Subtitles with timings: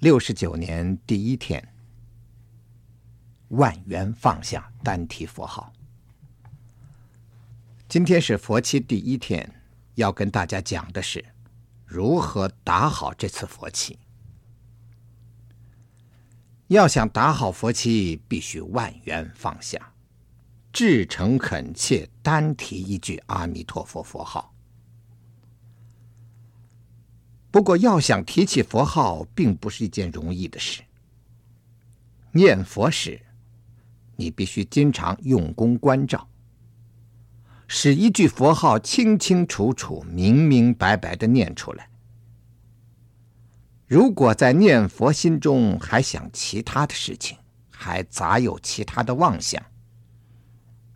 [0.00, 1.62] 六十九年第一天，
[3.48, 5.70] 万缘放下单体佛号。
[7.86, 9.62] 今天是佛七第一天，
[9.96, 11.22] 要跟大家讲的是
[11.84, 13.98] 如何打好这次佛七。
[16.68, 19.92] 要想打好佛七，必须万缘放下，
[20.72, 24.54] 至诚恳切单提一句阿弥陀佛佛号。
[27.50, 30.82] 不过，要想提起佛号，并不是一件容易的事。
[32.32, 33.20] 念佛时，
[34.16, 36.28] 你必须经常用功关照。
[37.66, 41.88] 使一句佛号清清楚楚、明明白白的念出来。
[43.86, 47.36] 如果在念佛心中还想其他的事情，
[47.70, 49.60] 还杂有其他的妄想，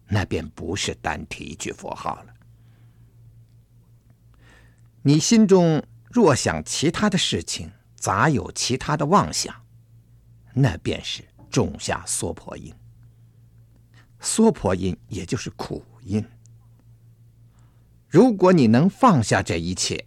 [0.07, 2.35] 那便不是单提一句佛号了。
[5.03, 5.83] 你心中
[6.15, 9.53] 若想其他的事情，杂有其他的妄想，
[10.53, 12.73] 那便是种下娑婆因。
[14.21, 16.25] 娑婆因也就是苦因。
[18.07, 20.07] 如果你能放下这一切，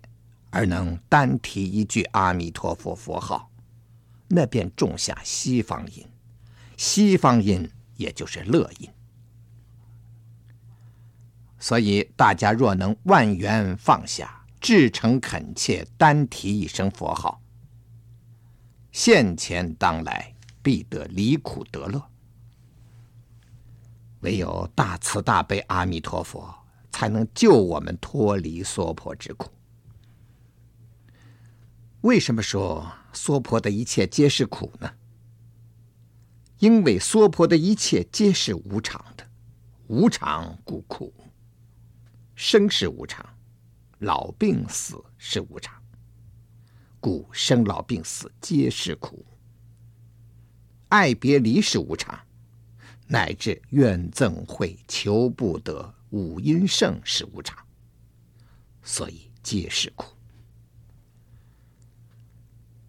[0.50, 3.52] 而能单提一句阿弥陀佛佛号，
[4.30, 6.08] 那便种下西方因，
[6.78, 8.90] 西方因也就是乐因。
[11.60, 14.37] 所以大家若能万缘放下，
[14.68, 17.42] 至诚恳切单提一声佛号，
[18.92, 22.10] 现前当来必得离苦得乐。
[24.20, 26.54] 唯有大慈大悲阿弥陀佛。
[26.92, 29.52] 才能救我们脱离娑婆之苦。
[32.02, 34.92] 为什么说娑婆的一切皆是苦呢？
[36.58, 39.24] 因为娑婆的一切皆是无常的，
[39.86, 41.14] 无常故苦。
[42.34, 43.24] 生是无常，
[44.00, 45.74] 老病死是无常，
[47.00, 49.26] 故生老病死皆是苦。
[50.90, 52.20] 爱别离是无常，
[53.08, 55.96] 乃至怨憎会求不得。
[56.12, 57.58] 五阴盛是无常，
[58.84, 60.14] 所以皆是苦。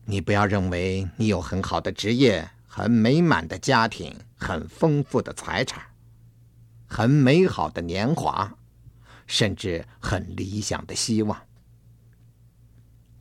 [0.05, 5.83] 你不要认为你有很好的职业、很美满的家庭、很丰富的财产、
[6.87, 8.58] 很美好的年华，
[9.29, 11.41] 甚至很理想的希望，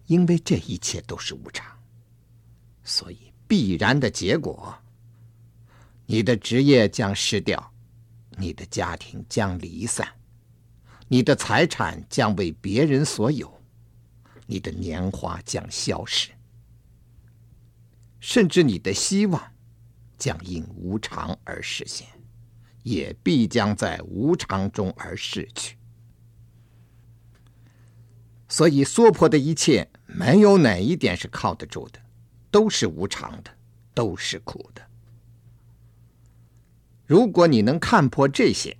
[0.07, 1.77] 因为这一切都是无常，
[2.83, 4.75] 所以必然的结果，
[6.07, 7.71] 你的职业将失掉。
[8.39, 10.07] 你的家庭将离散，
[11.07, 13.51] 你的财产将为别人所有，
[14.45, 16.29] 你的年华将消失，
[18.19, 19.41] 甚至你的希望
[20.19, 22.07] 将因无常而实现，
[22.83, 25.76] 也必将在无常中而逝去。
[28.49, 31.99] 所以，娑婆的一切没有哪一点是靠得住的，
[32.49, 33.51] 都是无常的，
[33.93, 34.81] 都是苦的。
[37.05, 38.77] 如果你能看破这些，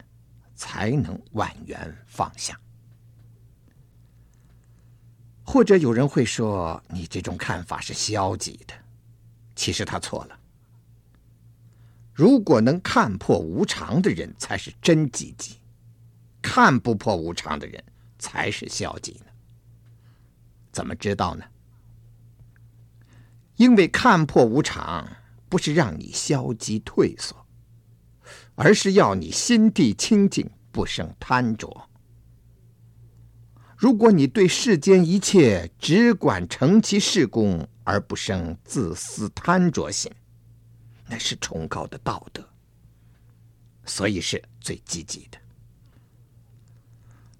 [0.55, 2.59] 才能万缘放下。
[5.43, 8.73] 或者有人会说，你这种看法是消极的，
[9.55, 10.39] 其实他错了。
[12.13, 15.57] 如果能看破无常的人，才是真积极；
[16.41, 17.83] 看不破无常的人，
[18.17, 19.21] 才是消极。
[20.77, 21.45] 怎么知道呢？
[23.55, 25.11] 因为看破无常，
[25.49, 27.35] 不是让你消极退缩。
[28.53, 31.89] 而是要你心地清净，不生贪着。
[33.75, 40.11] 如果你对世间一切只管成其事功，而不生自私贪着心，
[41.07, 42.47] 那是崇高的道德，
[43.83, 45.39] 所以是最积极的。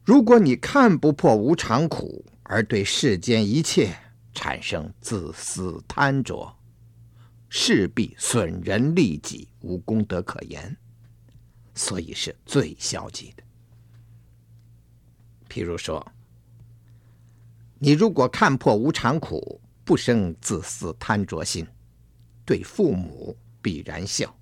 [0.04, 3.94] 如果你看不破无常苦，而对世间一切
[4.34, 6.56] 产生自私贪着，
[7.50, 10.76] 势必损人利己，无功德可言。
[11.76, 13.44] 所以是最消极的。
[15.50, 16.06] 譬如说，
[17.80, 21.68] 你如果看破无常苦，不生自私贪着心，
[22.46, 24.34] 对父母必然孝，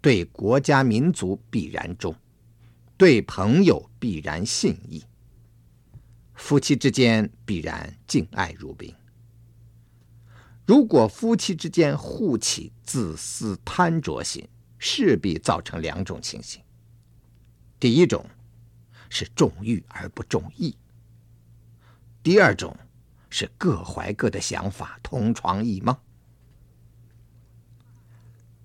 [0.00, 2.14] 对国家民族必然忠，
[2.96, 5.04] 对朋友必然信义，
[6.42, 8.92] 夫妻之间必然敬爱如宾。
[10.66, 14.46] 如果夫妻之间互起自私贪着心，
[14.76, 16.60] 势必造成两种情形。
[17.78, 18.26] 第一种
[19.08, 20.74] 是重欲而不重义；
[22.24, 22.76] 第二种
[23.30, 25.96] 是各怀各的想法，同床异梦。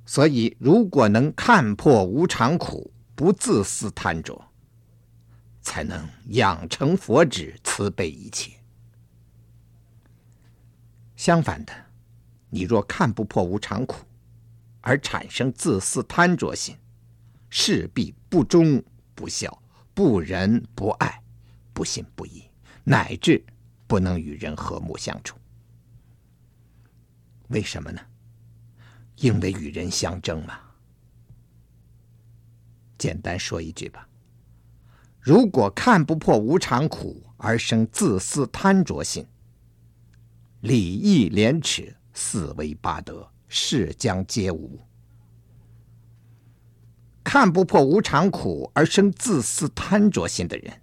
[0.03, 4.46] 所以，如果能看破无常苦，不自私贪着，
[5.67, 8.53] 才能养成佛智，慈悲一切。
[11.17, 11.73] 相反的，
[12.49, 14.05] 你若看不破无常苦，
[14.79, 16.77] 而产生自私贪着心，
[17.49, 18.81] 势必不忠
[19.13, 19.61] 不孝、
[19.93, 21.21] 不仁不爱、
[21.73, 22.49] 不信不义，
[22.85, 23.45] 乃至
[23.87, 25.37] 不能与人和睦相处。
[27.49, 27.99] 为什么呢？
[29.17, 30.61] 因为与人相争嘛。
[32.97, 34.06] 简单说一句吧，
[35.27, 39.27] 如果看不破无常苦而生自私贪着心，
[40.61, 44.79] 礼义廉耻四维八德世将皆无。
[47.25, 50.81] 看不破无常苦而生自私贪着心的人，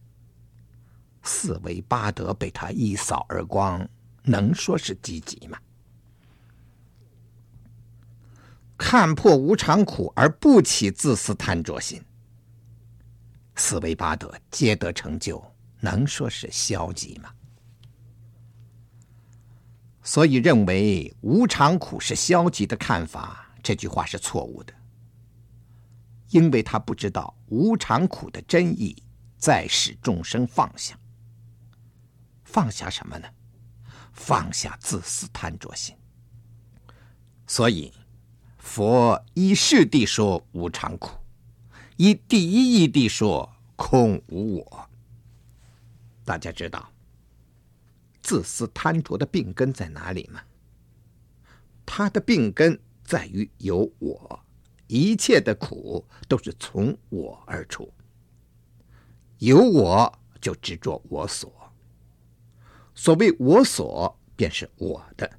[1.23, 3.89] 四维八德被他一扫而光，
[4.25, 5.57] 能说是积极吗？
[8.77, 12.03] 看破无常苦而不起自私贪着心，
[13.57, 15.45] 四维八德皆得成就，
[15.81, 17.33] 能说是消极吗？
[20.03, 24.75] 所以认为无常苦是消极的看法，这句话是错误的。
[26.31, 29.03] 因为他不知道无常苦的真意，
[29.39, 30.99] 在使众生放下。
[32.45, 33.29] 放下什么呢？
[34.13, 35.97] 放下自私贪着心。
[37.47, 37.93] 所以。
[38.67, 41.11] 佛依世谛说无常苦，
[41.97, 44.91] 以第一义地说空无我。
[46.25, 46.91] 大家知道
[48.23, 50.41] 自私贪着的病根在哪里吗？
[51.87, 54.41] 他的病根在于有我，
[54.87, 57.93] 一切的苦都是从我而出。
[59.39, 61.53] 有我就执着我所，
[62.95, 65.31] 所谓我所便是我的。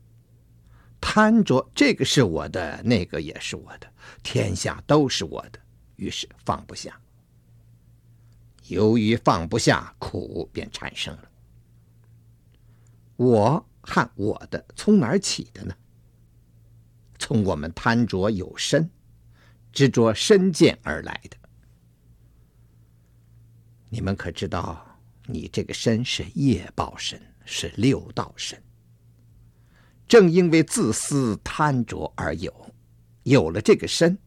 [1.02, 3.92] 贪着这个是我的，那个也是我的，
[4.22, 5.60] 天下都是我的，
[5.96, 7.00] 于是放不下。
[8.68, 11.32] 由于放不下，苦便产生了。
[13.16, 15.76] 我和我的从哪儿起的呢？
[17.18, 18.90] 从我们贪着有身，
[19.72, 21.38] 执着身见而来的。
[23.90, 28.62] 你们可知道，你这个身是业报身，是六道身。
[30.08, 32.74] 正因为自私贪着而有，
[33.24, 34.18] 有了这个身，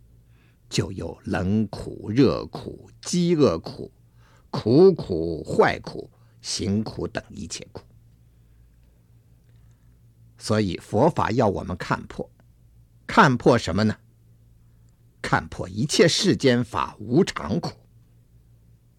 [0.68, 3.90] 就有冷苦、热苦、饥饿苦、
[4.50, 6.10] 苦苦、坏苦、
[6.40, 7.82] 行苦等一切苦。
[10.36, 12.30] 所以佛法要我们看破，
[13.06, 13.96] 看破什么呢？
[15.20, 17.72] 看破一切世间法无常苦。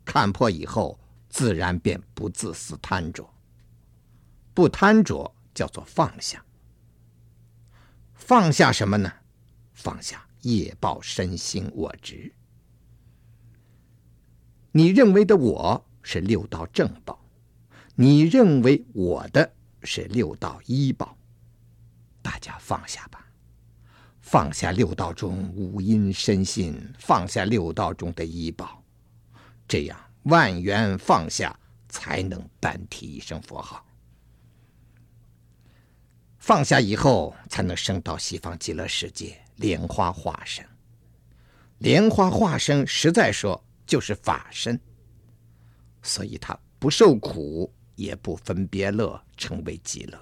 [0.03, 0.99] 看破以后，
[1.29, 3.29] 自然便不自私贪着，
[4.53, 6.43] 不贪着叫做放下。
[8.15, 9.11] 放下什么呢？
[9.73, 12.31] 放下业报身心我执。
[14.71, 17.19] 你认为的我是六道正报，
[17.95, 19.51] 你认为我的
[19.83, 21.17] 是六道依报。
[22.21, 23.25] 大家放下吧，
[24.21, 28.83] 放下六道中五阴身心，放下六道中的依报，
[29.67, 33.85] 这样万缘放下，才能单提一声佛号。
[36.37, 40.65] 放下以后，才能升到西方极乐世界莲花化身。
[41.77, 44.77] 莲花化身实在说就是法身，
[46.01, 50.19] 所以他不受苦，也不分别乐，成为极乐。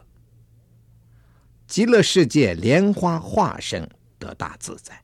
[1.65, 3.89] 极乐世界莲花化身
[4.19, 5.03] 得大自在。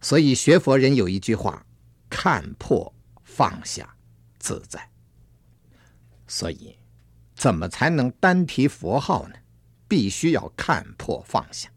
[0.00, 1.64] 所以学佛人有一句话：
[2.10, 3.96] 看破放下
[4.38, 4.90] 自在。
[6.26, 6.76] 所以。
[7.34, 9.36] 怎么才能单提佛号呢？
[9.86, 11.70] 必须要看破放下。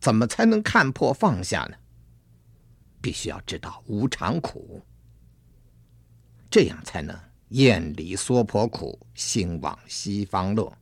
[0.00, 1.76] 怎么才能看破放下呢？
[3.02, 4.82] 必须要知道无常苦，
[6.50, 7.18] 这样才能
[7.50, 10.72] 厌离娑婆苦，心往西方乐，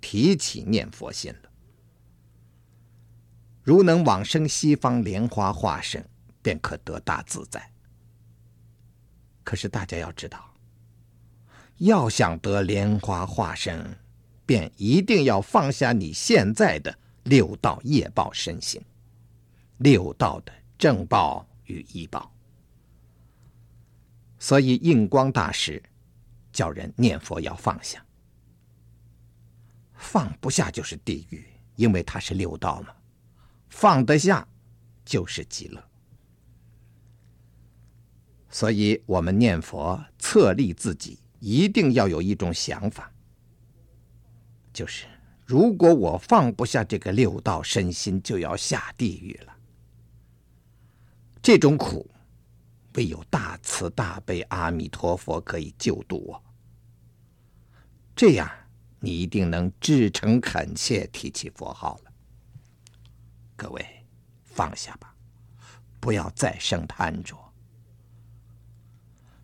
[0.00, 1.50] 提起念佛心了。
[3.62, 6.08] 如能往生西方莲花化身，
[6.42, 7.72] 便可得大自在。
[9.42, 10.52] 可是大家要知道。
[11.78, 13.98] 要想得莲花化身，
[14.46, 18.82] 便一定要放下你现在的六道业报身心，
[19.78, 22.32] 六道的正报与异报。
[24.38, 25.82] 所以印光大师
[26.52, 28.04] 叫人念佛要放下，
[29.94, 32.94] 放不下就是地狱，因为它是六道嘛。
[33.68, 34.46] 放得下
[35.04, 35.82] 就是极乐。
[38.48, 41.18] 所以我们念佛策励自己。
[41.38, 43.12] 一定要有一种想法，
[44.72, 45.06] 就是
[45.46, 49.56] 如果我放不下这个六道身心，就要下地狱了。
[51.40, 52.10] 这种苦，
[52.94, 56.42] 唯有大慈大悲阿弥陀佛可以救度我。
[58.16, 58.50] 这样，
[58.98, 62.12] 你一定能至诚恳切提起佛号了。
[63.54, 63.86] 各位，
[64.42, 65.14] 放下吧，
[66.00, 67.36] 不要再生贪着。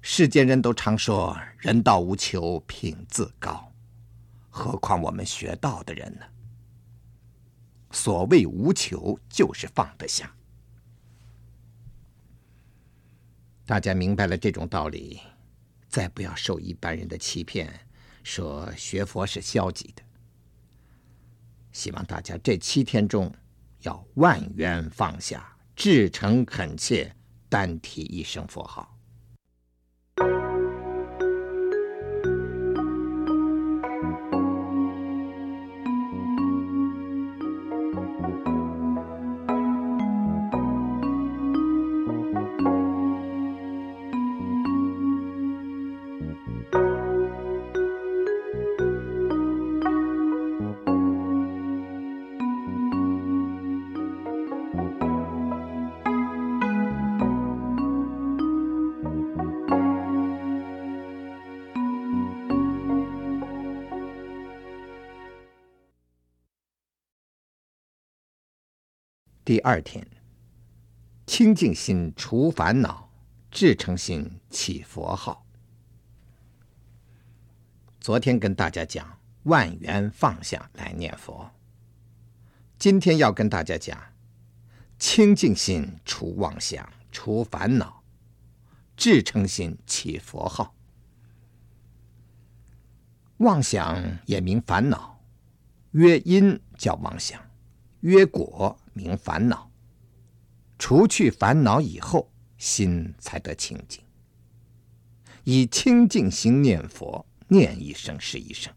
[0.00, 3.72] 世间人都常说“人道无求，品自高”，
[4.54, 6.26] 何况我们学道的人呢？
[7.90, 10.30] 所谓无求，就是放得下。
[13.64, 15.21] 大家明白了这种道理，
[15.88, 17.73] 再不要受一般人的欺骗，
[18.23, 20.02] 说学佛是消极的。
[21.73, 23.35] 希望大家这七天中
[23.80, 27.14] 要万缘放下，至诚恳切，
[27.49, 28.94] 单提一声佛号。
[69.62, 70.07] 二天，
[71.26, 73.11] 清净心除烦恼，
[73.50, 75.47] 至诚心起佛号。
[78.00, 81.49] 昨天跟大家讲万缘放下来念佛，
[82.76, 83.97] 今天要跟大家讲
[84.99, 88.02] 清净心除妄想，除烦恼，
[88.97, 90.75] 至诚心起佛号。
[93.38, 95.21] 妄想也名烦恼，
[95.92, 97.40] 曰因叫妄想，
[98.00, 98.76] 曰果。
[98.93, 99.71] 名烦恼，
[100.79, 104.03] 除去烦恼以后，心才得清净。
[105.45, 108.73] 以清净心念佛，念一声是一声。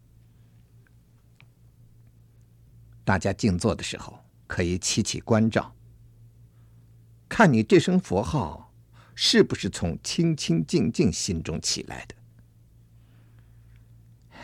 [3.04, 5.74] 大家静坐的时候，可以起起关照，
[7.28, 8.74] 看你这声佛号
[9.14, 12.14] 是不是从清清净净心中起来的。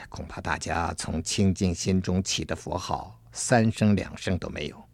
[0.09, 4.89] 恐怕大家从清净心中起的佛号，三声两声都没有。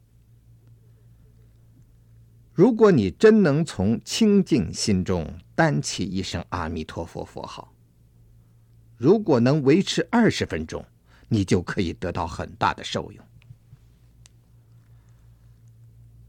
[2.58, 7.72] 如果你真能从清净心中单起一声阿弥陀佛佛号，
[8.96, 10.84] 如果能维持二十分钟，
[11.28, 13.24] 你就可以得到很大的受用。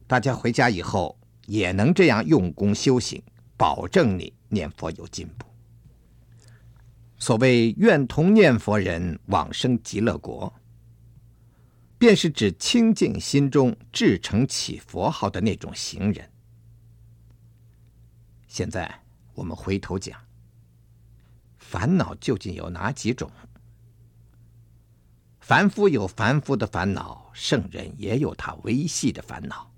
[0.05, 1.17] 大家回家以后
[1.47, 3.19] 也能这样用功修行，
[3.57, 5.47] 保证你念佛有进步。
[7.17, 10.53] 所谓愿同念佛人往生极乐国。
[11.99, 16.31] 便是指清净心中至诚起佛号的那种行人。
[18.47, 19.03] 现在
[19.33, 20.17] 我们回头讲，
[21.57, 23.29] 烦恼究竟有哪几种？
[25.41, 29.69] 凡夫有凡夫的烦恼，圣人也有他维系的烦恼。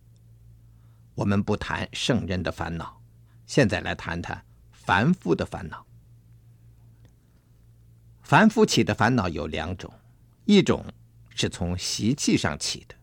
[1.16, 3.02] 我们不谈圣人的烦恼，
[3.48, 5.84] 现在来谈谈凡夫的烦恼。
[8.22, 9.92] 凡夫起的烦恼有两种，
[10.46, 10.86] 一种。
[11.42, 12.94] 是从习气上起的，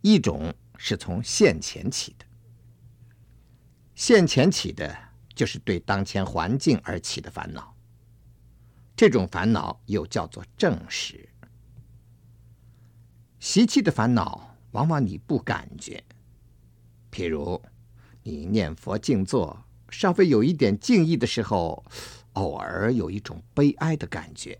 [0.00, 2.24] 一种是从现前起的。
[3.94, 4.96] 现前起的，
[5.34, 7.76] 就是对当前环境而起的烦恼。
[8.96, 11.28] 这种烦恼又叫做正识。
[13.40, 16.02] 习气的烦恼，往往你不感觉。
[17.12, 17.62] 譬如
[18.22, 21.84] 你念佛静坐，稍微有一点静意的时候，
[22.32, 24.58] 偶尔有一种悲哀的感觉，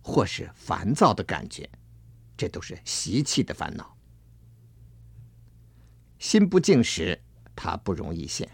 [0.00, 1.68] 或是烦躁的感觉。
[2.40, 3.94] 这都是习气的烦恼。
[6.18, 7.20] 心不静时，
[7.54, 8.48] 它不容易现。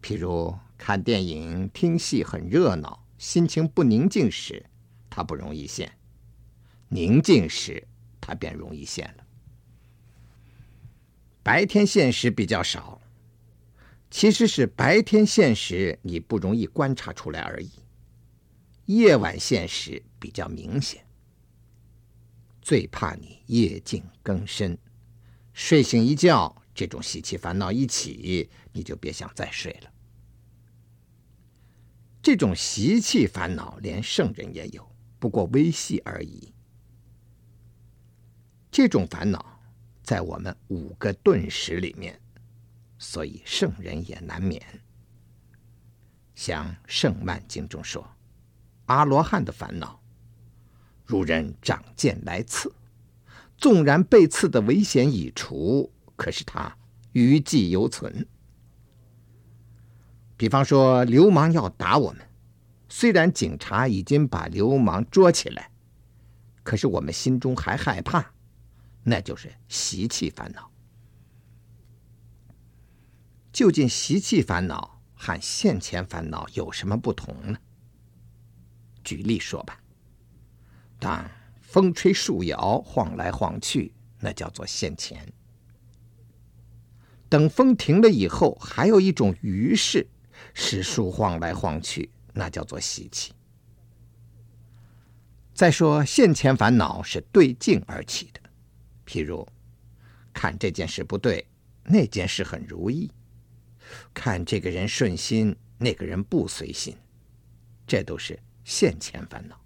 [0.00, 4.64] 譬如看电影、听戏很热闹，心情不宁静时，
[5.10, 5.86] 它不容易现；
[6.88, 7.86] 宁静时，
[8.18, 9.26] 它便容易现了。
[11.42, 12.98] 白天现时比较少，
[14.10, 17.72] 其实是白天现时你不容易观察出来而已。
[18.86, 21.04] 夜晚现时比较明显。
[22.62, 24.78] 最怕你夜静更深，
[25.52, 29.90] 睡醒一觉，这种习气烦恼一起，你就别想再睡了。
[32.22, 34.88] 这种习气烦恼连圣人也有，
[35.18, 36.54] 不过微细而已。
[38.70, 39.60] 这种烦恼
[40.02, 42.18] 在我们五个顿时里面，
[42.96, 44.62] 所以圣人也难免。
[46.34, 48.08] 像《圣曼经》中说，
[48.86, 50.01] 阿罗汉的烦恼。
[51.12, 52.72] 如人长剑来刺，
[53.58, 56.74] 纵然被刺的危险已除，可是他
[57.12, 58.26] 余悸犹存。
[60.38, 62.26] 比方说，流氓要打我们，
[62.88, 65.70] 虽然警察已经把流氓捉起来，
[66.62, 68.32] 可是我们心中还害怕，
[69.04, 70.70] 那就是习气烦恼。
[73.52, 77.58] 究竟习气烦恼和现前烦恼有什么不同呢？
[79.04, 79.78] 举例说吧，
[81.02, 81.28] 当
[81.60, 85.32] 风吹树摇，晃来晃去，那叫做现前。
[87.28, 90.06] 等风停了以后，还有一种余势，
[90.54, 93.32] 使树晃来晃去，那叫做习气。
[95.52, 98.40] 再说现前烦恼是对境而起的，
[99.04, 99.44] 譬如
[100.32, 101.44] 看这件事不对，
[101.82, 103.10] 那件事很如意。
[104.14, 106.96] 看这个人顺心，那个人不随心，
[107.88, 109.61] 这都是现前烦恼。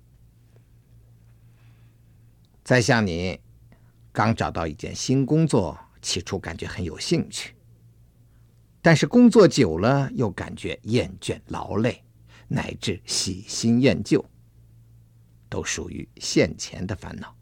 [2.66, 3.38] 再像你
[4.10, 7.54] 刚找到一件新工作，起初感觉很有兴趣，
[8.82, 12.02] 但是工作久了又感觉厌倦劳累，
[12.48, 14.24] 乃至喜新厌旧，
[15.48, 17.32] 都属于现前的烦恼。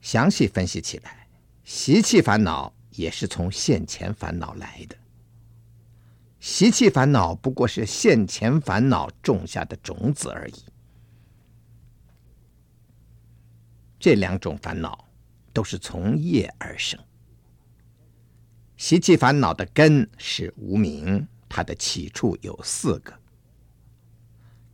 [0.00, 1.28] 详细分析起来，
[1.64, 2.72] 习气烦恼。
[2.92, 4.96] 也是从现前烦恼来的，
[6.40, 10.54] 习气烦恼不过是现前烦恼种下的种子而已。
[13.98, 15.08] 这两种烦恼
[15.52, 16.98] 都是从业而生。
[18.76, 23.12] 习气烦恼的根是无明，它的起处有四个；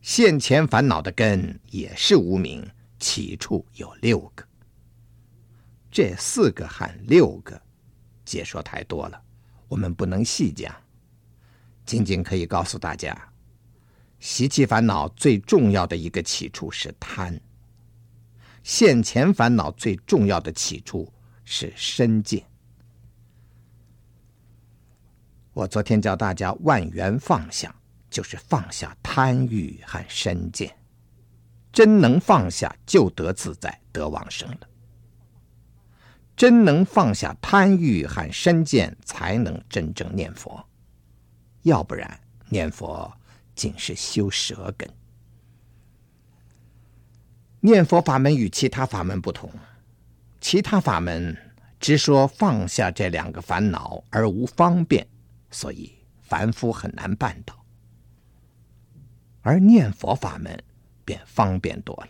[0.01, 4.45] 现前烦恼的根也是无明，起处有六个。
[5.89, 7.59] 这四个和六个。
[8.23, 9.21] 解说太多了，
[9.67, 10.75] 我们不能细讲，
[11.85, 13.15] 仅仅可以告诉大家，
[14.19, 17.35] 习气烦恼最重要的一个起处是贪；
[18.65, 22.43] 现前烦恼最重要的起处是身见。
[25.53, 27.79] 我昨天教大家万缘放下，
[28.09, 30.75] 就是放下贪欲和身见，
[31.71, 34.67] 真能放下，就得自在，得往生了。
[36.35, 40.67] 真能放下贪欲和身见，才能真正念佛。
[41.61, 43.15] 要不然，念佛
[43.53, 44.91] 仅是修舌根。
[47.65, 49.49] 念佛法门与其他法门不同，
[50.39, 51.35] 其他法门
[51.79, 55.07] 只说放下这两个烦恼而无方便，
[55.49, 57.65] 所以凡夫很难办到。
[59.41, 60.63] 而念佛法门
[61.03, 62.09] 便方便多了。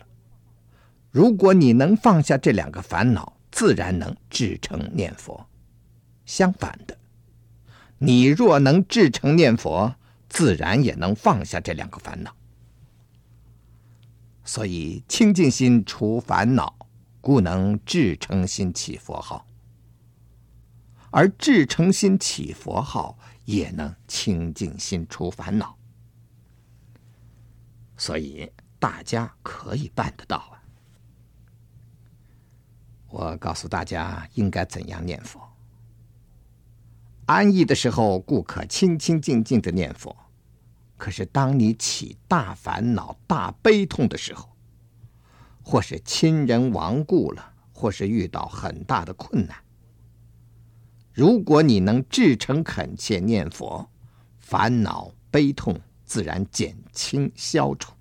[1.10, 5.48] 如果你能放下这两个烦恼，自然能至诚念佛。
[6.26, 6.98] 相反的，
[7.96, 9.94] 你若能至诚念佛，
[10.28, 12.36] 自然也能放下这两个烦恼。
[14.46, 16.74] 所以清净心除烦恼，
[17.20, 19.44] 故能至诚心起佛号；
[21.10, 25.76] 而至诚心起佛号，也能清净心除烦恼。
[27.96, 30.62] 所以大家可以办得到啊。
[33.08, 35.40] 我告诉大家应该怎样念佛。
[37.26, 40.14] 安逸的时候，故可清清静静的念佛；
[40.96, 44.56] 可是当你起大烦恼、大悲痛的时候，
[45.62, 49.56] 或是亲人亡故了，或是遇到很大的困难，
[51.12, 53.90] 如果你能至诚恳切念佛，
[54.38, 57.92] 烦恼悲痛自然减轻消除。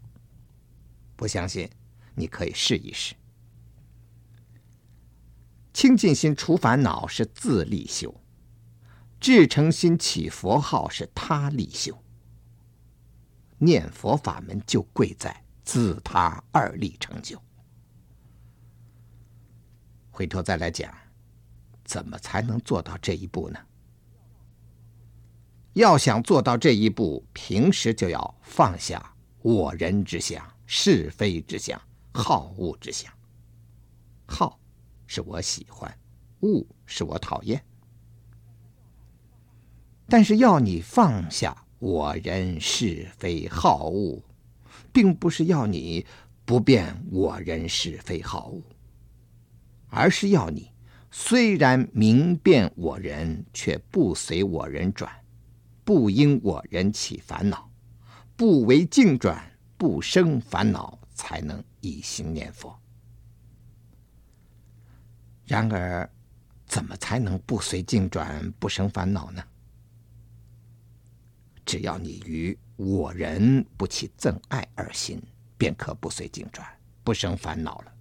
[1.18, 1.70] 不相信，
[2.14, 3.16] 你可以试一试。
[5.74, 8.22] 清净心除烦恼是自力修，
[9.20, 12.02] 至诚心起佛号是他力修。
[13.58, 17.42] 念佛法门就贵在自他二力成就。
[20.12, 20.94] 回头再来讲，
[21.84, 23.60] 怎么才能做到这一步呢？
[25.74, 31.82] 要想做到这一步，平时就要放下我人之想、是非之想、
[32.14, 33.12] 好恶之想。
[34.26, 34.60] 好。
[35.08, 35.96] 是我喜欢，
[36.40, 37.64] 恶是我讨厌。
[40.08, 44.20] 但是要你放下我人是非好恶，
[44.92, 46.04] 并不是要你
[46.44, 48.64] 不辨我人是非好恶，
[49.90, 50.72] 而是要你
[51.12, 55.12] 虽然明辨我人，却不随我人转，
[55.84, 57.70] 不因我人起烦恼，
[58.36, 62.76] 不为境转，不生烦恼，才能一心念佛。
[65.46, 66.10] 然而，
[66.66, 69.44] 怎么才能不随境转、不生烦恼呢？
[71.66, 75.22] 只要你于我人不起憎爱二心，
[75.58, 76.68] 便可不随境转、
[77.04, 77.94] 不生烦恼了。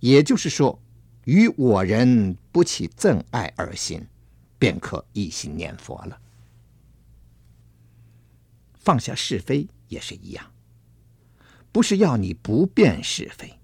[0.00, 0.78] 也就是说，
[1.24, 4.06] 于我人不起憎爱二心，
[4.58, 6.20] 便可一心念佛了。
[8.74, 10.52] 放下是非也是一样，
[11.70, 13.58] 不是要你不辨是非，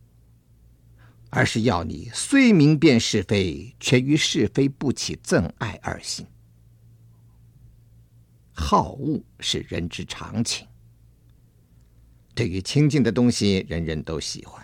[1.31, 6.25] 而是要你虽明辨是非，却与是非不起憎爱二心。
[8.61, 10.67] 好恶是人之常情。
[12.35, 14.61] 对于清净的东西，人人都喜欢；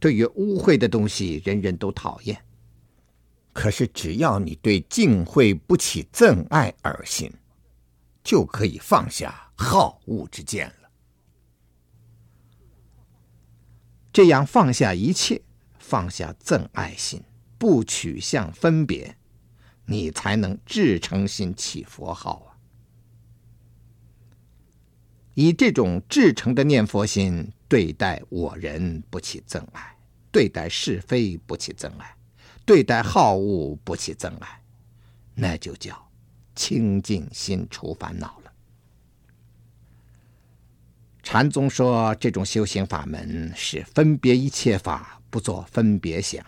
[0.00, 2.36] 对于污秽的东西，人人都讨厌。
[3.52, 7.32] 可是，只要你对净秽不起憎爱二心，
[8.24, 10.90] 就可以放下好恶之见了。
[14.12, 15.40] 这样放下一切，
[15.78, 17.22] 放下憎爱心，
[17.56, 19.16] 不取相分别，
[19.86, 22.47] 你才能至诚心起佛号！
[25.40, 29.94] 以这种至诚的念佛心对待我人，不起憎爱；
[30.32, 32.06] 对待是非，不起憎爱；
[32.66, 34.60] 对待好恶，不起憎爱，
[35.36, 36.10] 那就叫
[36.56, 38.52] 清净心除烦恼了。
[41.22, 46.44] 禅宗说，这种修行法门是分别一切法，不做分别想。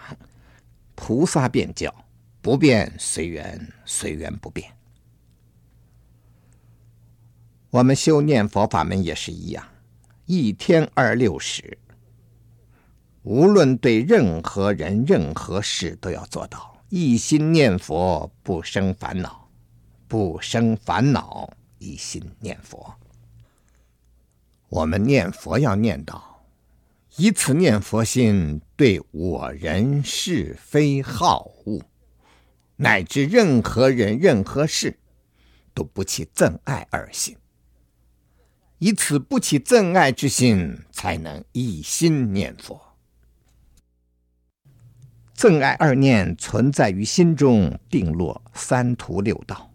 [0.96, 1.94] 菩萨变教，
[2.42, 4.68] 不变随缘，随缘不变。
[7.70, 9.64] 我们修念佛法门也是一样，
[10.26, 11.78] 一天二六时，
[13.22, 19.48] 无论对任何人、任何事，都要做到一心念佛，不生烦恼；
[20.09, 22.92] 不生烦恼，一心念佛。
[24.68, 26.42] 我们念佛要念到，
[27.18, 31.80] 以此念佛心对我人是非好恶，
[32.74, 34.98] 乃至任何人任何事，
[35.72, 37.37] 都不起憎爱二心。
[38.81, 42.81] 以此不起憎爱之心，才能一心念佛。
[45.37, 49.71] 憎爱二念存在于心中，定落三途六道。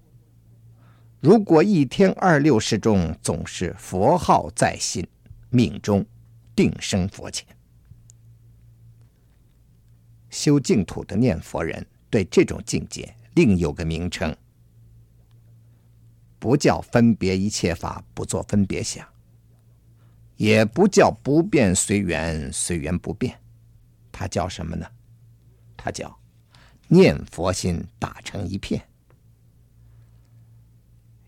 [1.19, 5.07] 如果一天二六时中总是佛号在心，
[5.51, 6.03] 命中
[6.55, 7.47] 定生佛前。
[10.31, 14.35] 修净土的念佛人对这种境界另有个名称，
[16.45, 19.03] 不叫分别一切法，不做分别想，
[20.35, 23.35] 也不叫不变随缘，随缘不变，
[24.11, 24.85] 它叫什么呢？
[25.75, 26.15] 它叫
[26.87, 28.79] 念佛心打成一片。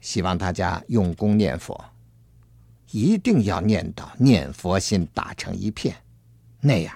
[0.01, 1.83] 希望大家用功念佛，
[2.91, 5.95] 一定要念到念佛心打成一片，
[6.61, 6.95] 那样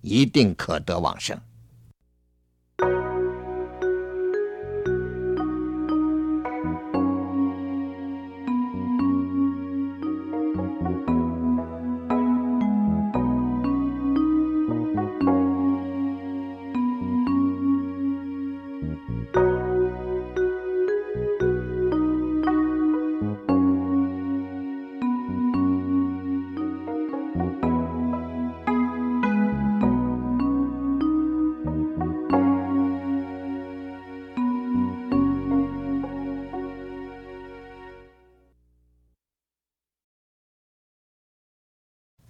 [0.00, 1.36] 一定可得往生。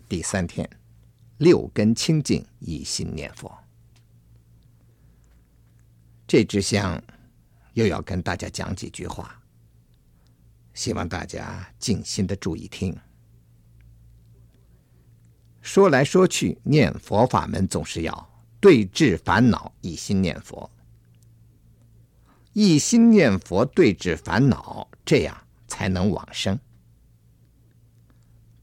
[0.09, 0.68] 第三天，
[1.37, 3.53] 六根清净，一心念佛。
[6.27, 7.03] 这支香
[7.75, 9.38] 又要跟大家讲几句话，
[10.73, 12.97] 希望大家静心的注意听。
[15.61, 20.71] 说来说去，念佛法门总是要对治烦恼，一心念佛，
[22.55, 26.59] 一心念佛对治烦恼，这样才能往生。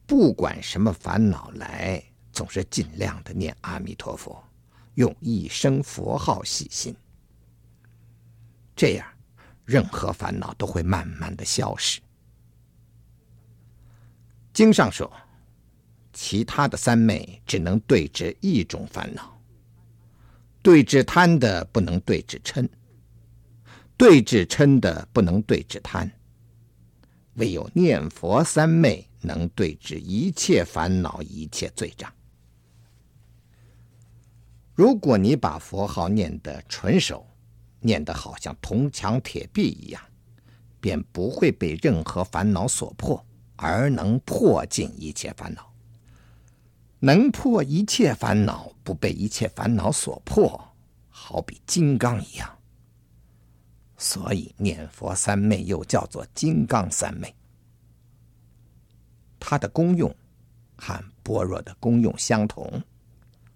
[0.07, 4.43] 不管什么烦恼来，总是尽量的念阿弥陀佛，
[4.95, 6.95] 用一声佛号洗心，
[8.75, 9.07] 这样
[9.65, 11.99] 任何烦恼都会慢慢的消失。
[14.53, 15.11] 经上说，
[16.13, 19.41] 其他的三昧只能对治一种烦恼，
[20.61, 22.69] 对治贪的不能对治嗔，
[23.97, 26.09] 对治嗔的不能对治贪，
[27.35, 29.07] 唯有念佛三昧。
[29.25, 32.13] 能对治一切烦恼、一切罪障。
[34.75, 37.25] 如果你把佛号念得纯熟，
[37.79, 39.99] 念得好像铜墙铁壁一样，
[40.79, 45.73] 便不会被任何烦恼所破，而能破尽一切烦恼。
[46.99, 50.75] 能破一切烦恼，不被一切烦恼所破，
[51.09, 52.54] 好比金刚一样。
[54.07, 57.33] 所以念佛三昧又叫做金刚三昧。
[59.39, 60.15] 它的功用
[60.77, 62.83] 和般若的功用相同，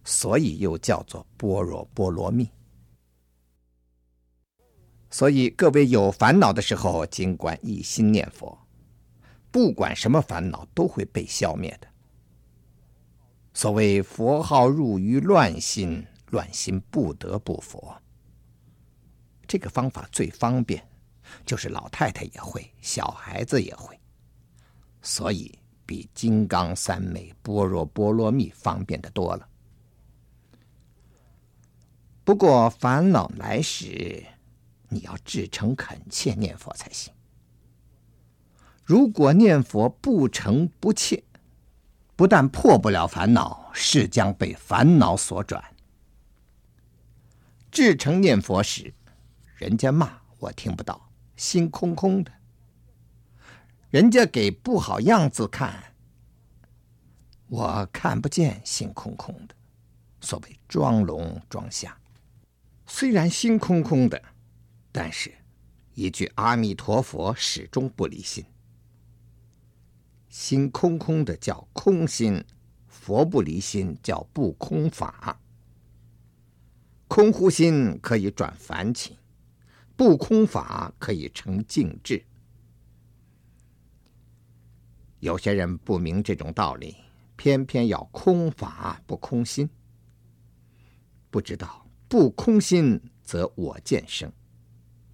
[0.04, 2.50] 所以又叫做般若波罗蜜。
[5.12, 8.58] 所以各位有烦恼的时候，尽管一心念佛，
[9.52, 11.88] 不管什么烦恼都会被消灭的。
[13.54, 18.02] 所谓佛号入于乱心，乱心不得不佛。
[19.50, 20.88] 这个方法最方便，
[21.44, 24.00] 就是老太太也会，小孩子也会，
[25.02, 25.58] 所以
[25.88, 29.50] 比金刚三昧、般若波罗蜜方便的多了。
[32.24, 34.24] 不过烦恼来时，
[34.88, 37.12] 你要至诚恳切念佛才行。
[38.86, 41.24] 如果念佛不诚不切，
[42.16, 45.64] 不但破不了烦恼，是将被烦恼所转。
[47.72, 48.94] 至诚念佛时，
[49.60, 52.32] 人家骂我听不到，心空空的；
[53.90, 55.94] 人家给不好样子看，
[57.48, 59.56] 我看不见，心空空的。
[60.22, 61.98] 所谓装聋装瞎。
[62.88, 64.22] 虽然心空空的，
[64.94, 65.30] 但是
[65.94, 68.46] 一句阿弥陀佛始终不离心。
[70.30, 72.42] 心空空的叫空心，
[72.88, 75.38] 佛不离心叫不空法。
[77.10, 79.18] 空乎心可以转凡情，
[80.00, 82.24] 不空法可以成净智。
[85.20, 86.96] 有些人不明这种道理，
[87.36, 89.70] 偏偏要空法不空心，
[91.30, 91.86] 不知道。
[92.08, 94.32] 不空心则我见生，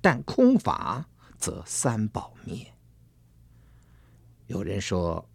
[0.01, 2.71] 但空法则三宝灭。
[4.45, 5.27] 有人说：“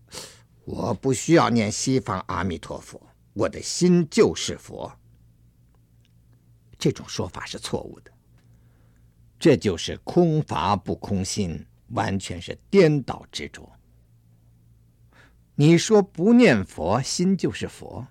[0.65, 4.97] 我不需要念西方阿弥陀佛，我的心就是佛。”
[6.79, 8.13] 这种说法是错误的。
[9.41, 13.73] 这就是空乏不空心，完全是颠倒执着。
[15.55, 18.07] 你说不念佛，心就是佛。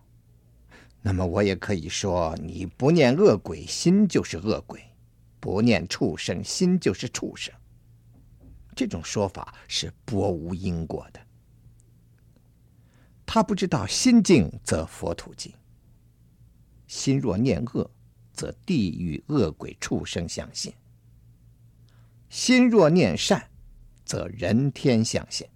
[1.04, 4.82] 那么我也可以说，你不念恶鬼，心就是恶鬼；
[5.40, 7.54] 不念畜生，心就是畜生。
[8.76, 11.20] 这种说法是薄无因果的。
[13.24, 15.54] 他不知道心净则佛土净。
[16.88, 17.88] 心若念恶，
[18.34, 20.74] 则地狱恶鬼畜生相现；
[22.30, 23.50] 心若念善，
[24.06, 25.50] 则人天相现。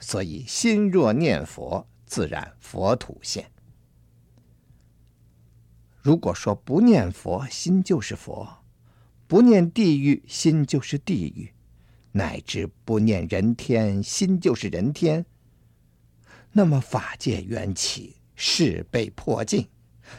[0.00, 3.50] 所以心若念佛，自然佛土现。
[6.00, 8.62] 如果说不念佛，心就是佛；
[9.26, 11.52] 不念地狱，心就是地狱；
[12.12, 15.24] 乃至不念人天，心就是人天，
[16.52, 19.66] 那么法界缘起，事被破尽，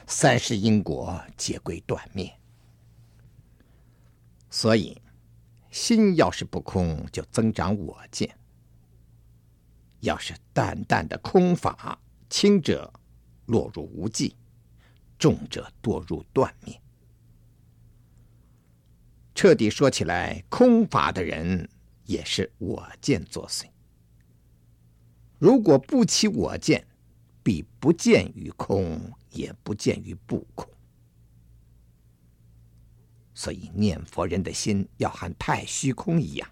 [0.08, 2.34] 三世因果皆归断灭。
[4.50, 5.00] 所以，
[5.76, 8.30] 心要是不空，就增长我见；
[10.00, 12.94] 要是淡淡的空法，轻者
[13.48, 14.38] 落入无记。
[15.20, 16.82] 重者堕入断灭。
[19.36, 21.70] 彻底说起来，空法的人
[22.06, 23.66] 也是我见作祟。
[25.38, 26.88] 如果不起我见，
[27.44, 30.70] 必不见于空，也不见于不空。
[33.36, 36.50] 所以念佛人的心要和太虚空一样，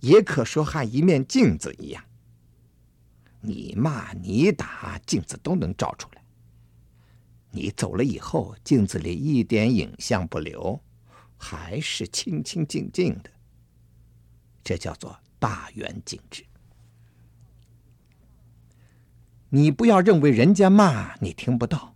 [0.00, 2.04] 也可说和一面镜子一样。
[3.40, 6.22] 你骂你打，镜子都能照出来。
[7.52, 10.82] 你走了以后，镜子里一点影像不留，
[11.38, 13.30] 还是清清净净的。
[14.64, 16.44] 这叫做大圆镜智。
[19.48, 21.95] 你不要认为人家骂你听不到，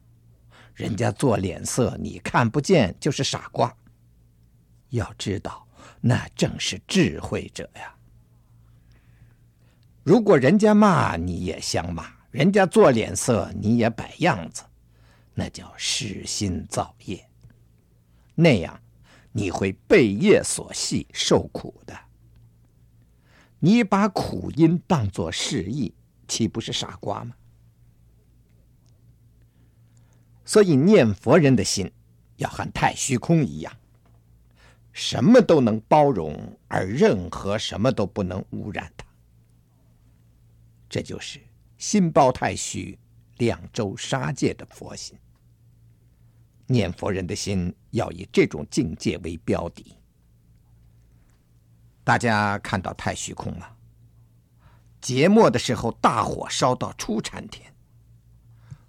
[0.80, 3.76] 人家做脸色你看不见，就是傻瓜。
[4.88, 5.68] 要知道，
[6.00, 7.94] 那正是智慧者呀。
[10.02, 14.62] 如果人家骂你也相骂，人家做脸色你也摆样子。
[15.34, 17.28] 那叫失心造业，
[18.34, 18.80] 那样
[19.32, 21.94] 你会被业所系，受苦的。
[23.58, 25.94] 你把苦因当作是义，
[26.26, 27.34] 岂不是傻瓜吗？
[30.50, 31.88] 所以念佛人的心
[32.38, 33.72] 要和太虚空一样，
[34.92, 39.06] 什么都能包容，而任何什么都不能污染它。
[40.88, 41.40] 这就是
[41.78, 42.98] 心包太虚，
[43.36, 45.16] 两周杀戒的佛心。
[46.66, 49.96] 念佛人的心要以这种境界为标的。
[52.02, 53.76] 大家看到太虚空了。
[55.00, 57.72] 劫末的时候，大火烧到初禅天。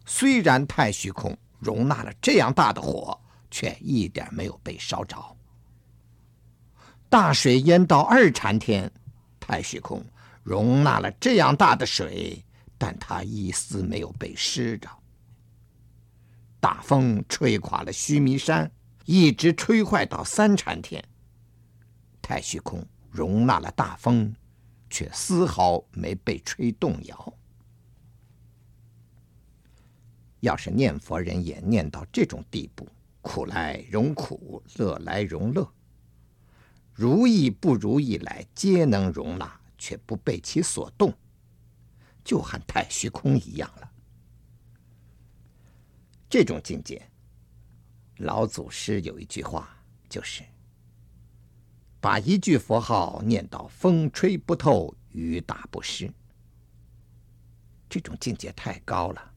[0.08, 3.17] 虽然太虚空容纳了这样大的火，
[3.50, 5.38] 却一点没有被烧着。
[7.08, 8.91] 大水淹到二禅天，
[9.39, 10.04] 太虚空
[10.43, 12.43] 容纳了这样大的水，
[12.78, 14.89] 但它一丝没有被湿着。
[16.60, 18.71] 大风吹垮了须弥山，
[19.06, 21.04] 一直吹坏到三禅天。
[22.21, 24.34] 太虚空容纳了大风，
[24.89, 27.34] 却丝毫没被吹动摇。
[30.41, 32.88] 要是念佛人也念到这种地步，
[33.21, 35.71] 苦来容苦，乐来容乐，
[36.93, 41.13] 如意不如意来皆能容纳，却不被其所动，
[42.23, 43.91] 就和太虚空一样了。
[46.30, 47.10] 这种境界，
[48.17, 50.43] 老祖师有一句话，就是
[51.99, 56.12] 把一句佛号念到风吹不透，雨打不湿。
[57.88, 59.31] 这种境界太高了，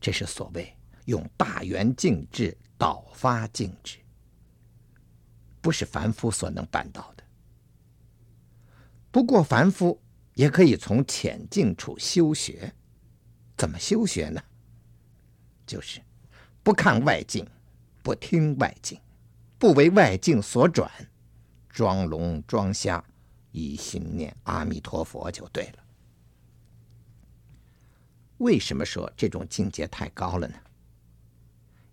[0.00, 3.98] 这是所谓用大圆净智导发净智，
[5.60, 7.24] 不是凡夫所能办到的。
[9.10, 10.00] 不过凡夫
[10.34, 12.72] 也可以从浅近处修学，
[13.56, 14.42] 怎么修学呢？
[15.66, 16.00] 就是
[16.62, 17.48] 不看外境，
[18.02, 19.00] 不听外境，
[19.58, 20.90] 不为外境所转，
[21.68, 23.02] 装聋装瞎，
[23.52, 25.85] 一心念阿弥陀佛就对了。
[28.38, 30.54] 为什么说这种境界太高了呢？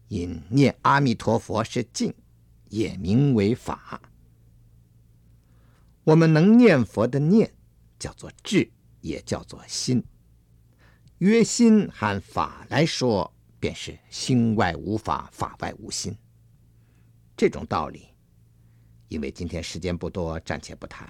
[0.10, 2.14] 因念阿弥陀佛是境，
[2.70, 4.02] 也名为法。
[6.04, 7.54] 我们能念佛的念，
[7.98, 8.70] 叫做智，
[9.02, 10.04] 也叫做心。
[11.20, 16.14] 约心和法来说，便是心外无法，法外无心。
[17.38, 18.10] 这种道理，
[19.08, 21.10] 因为今天时间不多，暂且不谈。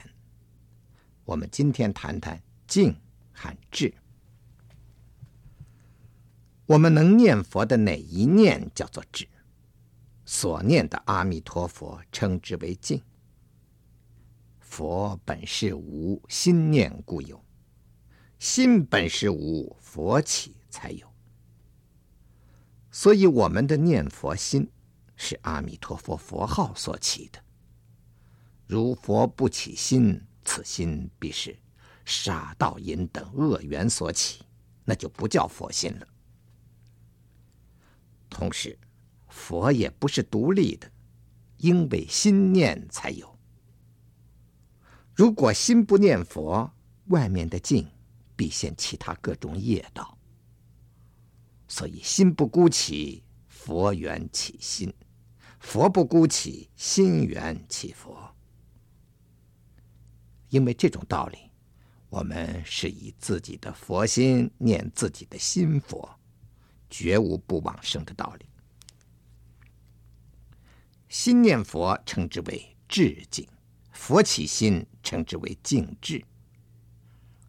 [1.25, 2.95] 我们今天谈谈境
[3.31, 3.91] 和智。
[6.73, 9.27] 我们能念佛的哪一念叫做智？
[10.25, 12.99] 所念的阿弥陀佛称之为境。
[14.59, 17.37] 佛本是无，心念故有；
[18.39, 21.07] 心本是无，佛起才有。
[22.89, 24.67] 所以我们的念佛心
[25.15, 27.39] 是阿弥陀佛佛号所起的。
[28.65, 31.55] 如佛不起心，此心必是
[32.03, 34.43] 杀盗淫等恶缘所起，
[34.83, 36.07] 那就不叫佛心了。
[38.33, 38.77] 同时，
[39.27, 40.91] 佛也不是独立的，
[41.57, 43.39] 因为心念才有。
[45.13, 46.73] 如果心不念佛，
[47.05, 47.87] 外面的境
[48.35, 50.17] 必现其他各种业道。
[51.67, 54.89] 所以心不孤起，佛缘起心；
[55.59, 58.35] 佛不孤起，心缘起佛。
[60.49, 61.37] 因为这种道理，
[62.09, 66.07] 我们是以自己的佛心念自己的心佛。
[66.95, 68.45] 绝无不往生的道理。
[71.09, 73.47] 心念佛称之为智境，
[73.91, 76.23] 佛起心称之为静智。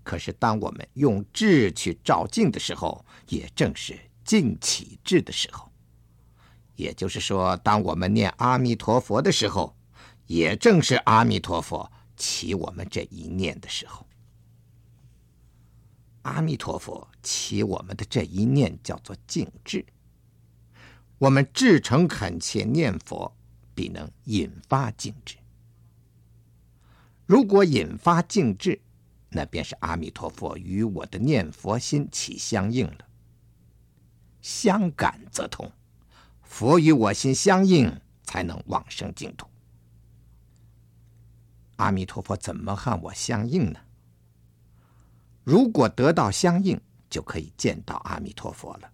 [0.02, 5.70] 可是当我们用智去照镜的时候，也正是静起智的时候。
[6.74, 9.76] 也就是说，当我们念阿弥陀佛的时候，
[10.26, 14.03] 也正是阿弥陀佛起我们这一念的时候。
[16.24, 19.86] 阿弥陀佛起我们的这一念叫做静智。
[21.18, 23.34] 我们至诚恳切念佛，
[23.74, 25.36] 必能引发静智。
[27.26, 28.80] 如果引发静智，
[29.30, 33.08] 那便是阿弥陀佛与我的念佛心起相应了。
[34.42, 35.70] 相感则通，
[36.42, 39.46] 佛与我心相应，才能往生净土。
[41.76, 43.80] 阿弥陀佛怎么和我相应呢？
[45.44, 46.80] 如果得到相应，
[47.10, 48.90] 就可以见到阿弥陀佛了。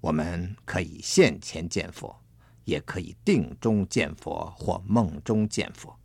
[0.00, 2.18] 我们可以现前见佛，
[2.64, 5.98] 也可以定中见佛，或梦中见佛，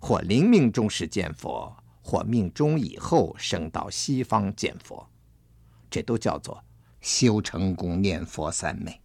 [0.00, 5.08] 或临命中时见佛，或命中以后升到西方见佛，
[5.88, 6.62] 这都叫做
[7.00, 9.00] 修成功念佛三昧。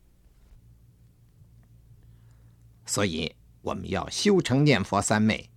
[2.86, 5.50] 所以我们要修成念佛三昧，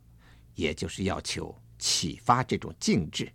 [0.54, 3.32] 也就是要求启发这种境智。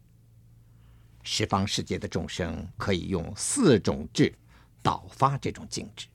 [1.24, 4.34] 十方世界的众生可以用四种智
[4.82, 6.08] 导发这种境智。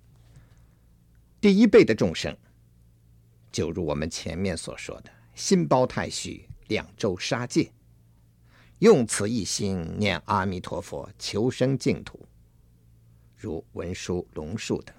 [1.40, 2.36] 第一辈的众生，
[3.52, 7.70] 就如我们前面所说的，心包太虚，两周杀戒，
[8.80, 12.26] 用此一心念阿弥陀佛，求生净土，
[13.36, 14.94] 如文殊、龙树等。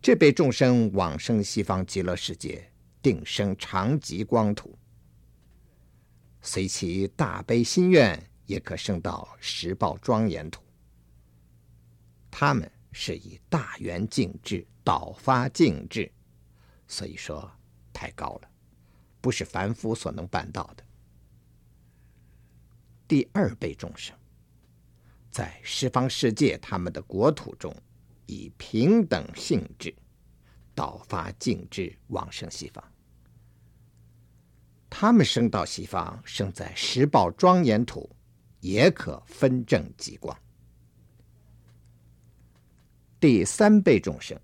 [0.00, 2.70] 这辈众生往生西方极乐世界，
[3.02, 4.78] 定生常寂光土。
[6.46, 10.62] 随其大悲心愿，也可升到十报庄严土。
[12.30, 16.10] 他们是以大圆净智导发净智，
[16.86, 17.50] 所以说
[17.92, 18.48] 太高了，
[19.20, 20.84] 不是凡夫所能办到的。
[23.08, 24.16] 第二辈众生，
[25.32, 27.74] 在十方世界他们的国土中，
[28.26, 29.92] 以平等性质
[30.76, 32.84] 导发净智往生西方。
[34.98, 38.08] 他们生到西方，生在十报庄严土，
[38.60, 40.34] 也可分证极光。
[43.20, 44.40] 第三辈众生，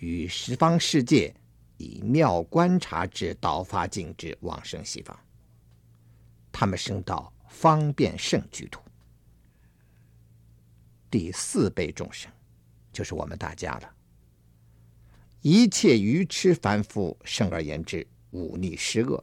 [0.00, 1.32] 于十方世界
[1.76, 5.16] 以妙观察智导发净智往生西方。
[6.50, 8.80] 他们生到方便胜居土。
[11.08, 12.28] 第四辈众生，
[12.92, 13.94] 就是我们大家了。
[15.42, 19.22] 一切愚痴凡夫，生而言之，忤逆施恶，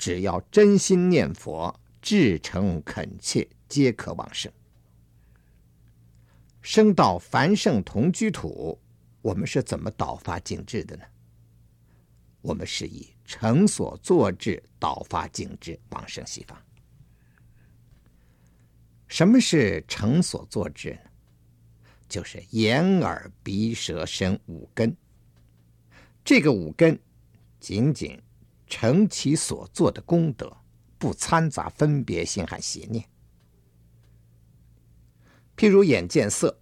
[0.00, 4.50] 只要真心念佛，至诚恳切，皆可往生。
[6.62, 8.80] 生到凡圣同居土，
[9.20, 11.02] 我们是怎么导发净智的呢？
[12.40, 16.58] 我们是以成所作智导发净智往生西方。
[19.06, 21.10] 什么是成所作智呢？
[22.08, 24.96] 就是眼耳鼻舌身五根，
[26.24, 26.98] 这个五根
[27.60, 28.18] 仅仅
[28.70, 30.56] 成其所做的功德，
[30.96, 33.04] 不掺杂分别心和邪念。
[35.56, 36.58] 譬如眼见色，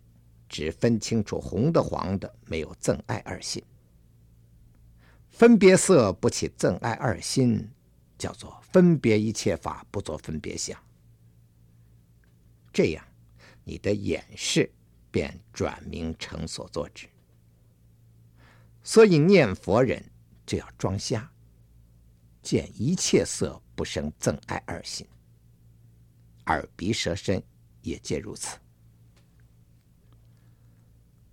[0.48, 3.62] 只分清楚红的黄的，没有憎爱二心。
[5.28, 7.70] 分别色不起憎爱二心，
[8.18, 10.76] 叫做分别一切法，不做分别相。
[12.72, 13.04] 这样，
[13.62, 14.68] 你的眼识。
[15.10, 17.08] 便转名成所作智，
[18.82, 20.04] 所以念佛人
[20.44, 21.32] 就要装瞎，
[22.48, 25.06] 见一切色不生憎爱二心，
[26.46, 27.42] 耳鼻舌身
[27.82, 28.56] 也皆如此。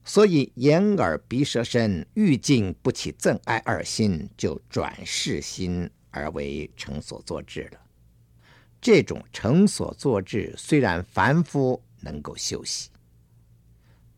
[0.03, 7.79] 所以眼耳鼻舌身欲尽不起憎爱二心，就转世心而为成所作智了。
[8.81, 12.89] 这种成所作智虽然凡夫能够修习。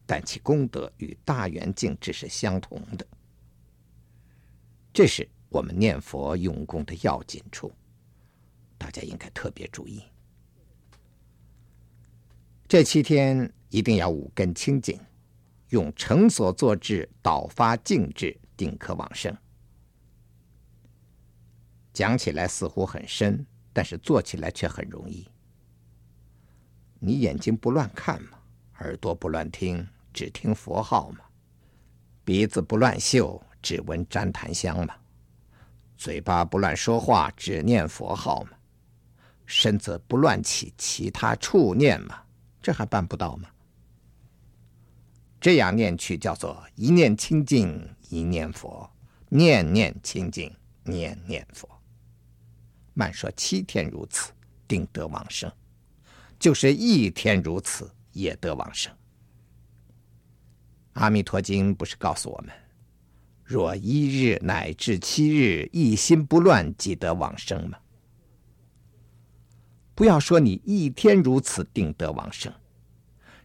[0.08, 3.06] 但其功德与大圆净智是相同的，
[4.92, 7.74] 这是我们念佛用功的要紧处，
[8.78, 10.04] 大家应该特别注意。
[12.68, 15.00] 这七天一定要五根清净，
[15.70, 19.36] 用成所作智导发静智，定可往生。
[21.92, 23.44] 讲起来似乎很深，
[23.74, 25.28] 但是做起来却很容易。
[27.00, 28.38] 你眼睛不乱看嘛，
[28.82, 29.88] 耳朵不乱听。
[30.14, 31.22] 只听佛号嘛，
[32.24, 34.96] 鼻子不乱嗅，只闻旃檀香嘛，
[35.98, 38.52] 嘴巴不乱说话，只念佛号嘛，
[39.46, 42.22] 身子不乱起其他处念嘛，
[42.62, 43.50] 这还办不到吗？
[45.42, 48.90] 这样念去叫做一念清净一念佛，
[49.30, 51.68] 念念清净念念佛。
[52.94, 54.32] 慢说七天如此，
[54.68, 55.50] 定得往生；
[56.40, 58.92] 就是一天如此，也得往生。
[60.94, 62.52] 《阿弥陀经》不是告诉我们，
[63.48, 67.80] 若一日乃至七日一心不乱，即得往生吗？
[69.96, 72.54] 不要说你一天如此定得往生，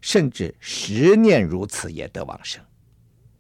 [0.01, 2.61] 甚至十念如此也得往生。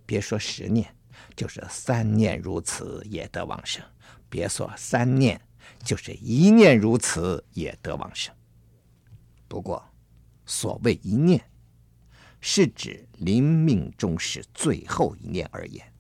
[0.06, 0.94] 别说十念，
[1.34, 3.84] 就是三念如此也得往生。
[4.28, 5.40] 别说三念，
[5.84, 8.32] 就是一念如此也得往生。
[9.48, 9.84] 不过，
[10.46, 11.44] 所谓一念。
[12.44, 15.91] 是指临命终时最后一念而言，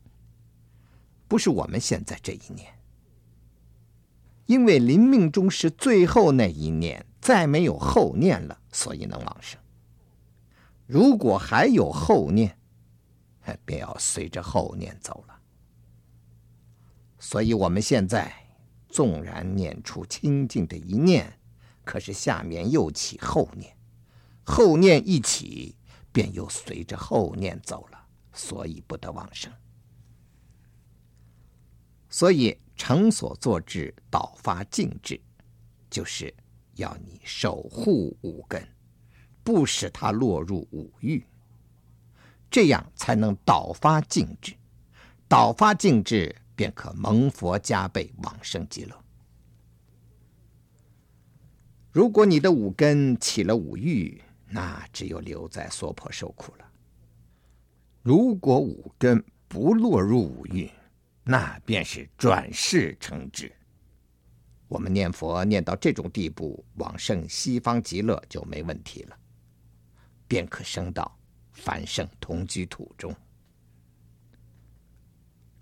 [1.32, 2.78] 不是我们现在这一念。
[4.44, 9.58] 因为临命终时最后那一念再没有后念了，所以能往生。
[10.86, 12.58] 如果还有后念，
[13.64, 15.40] 便要随着后念走了。
[17.18, 18.30] 所以我们现在
[18.90, 21.38] 纵然念出清净的一念，
[21.82, 23.74] 可是下面又起后念，
[24.44, 25.76] 后念一起。
[26.12, 27.98] 便又随着后念走了，
[28.34, 29.50] 所以不得往生。
[32.12, 35.18] 所以成所作智导发静智，
[35.88, 36.32] 就是
[36.74, 38.62] 要你守护五根，
[39.42, 41.24] 不使它落入五欲，
[42.50, 44.54] 这样才能导发静智。
[45.26, 48.94] 导发静智，便可蒙佛加被往生极乐。
[51.92, 56.70] 如果你的五根起了五欲，那只有留在娑婆受苦了。
[58.02, 60.70] 如果五根不落入五欲，
[61.24, 63.52] 那便是转世成智。
[64.68, 69.16] 我们念佛念到这种地步，往生西方极乐就没问题了，
[70.26, 71.16] 便可生到
[71.52, 73.14] 凡圣同居土中。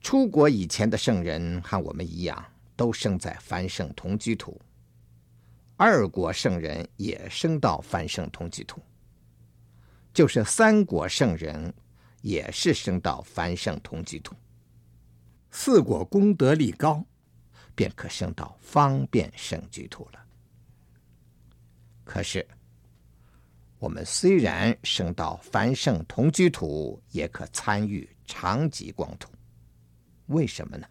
[0.00, 2.42] 出国以前的圣人和我们一样，
[2.76, 4.58] 都生在凡圣同居土。
[5.76, 8.80] 二国圣人也生到凡圣同居土，
[10.14, 11.74] 就是三国圣人
[12.22, 14.34] 也是生到凡圣同居土。
[15.50, 17.04] 四果功德力高，
[17.74, 20.20] 便可升到方便圣居土了。
[22.04, 22.46] 可是，
[23.78, 29.30] 我们虽然升到凡圣同居土，也可参与长吉光土。
[30.26, 30.86] 为什么呢？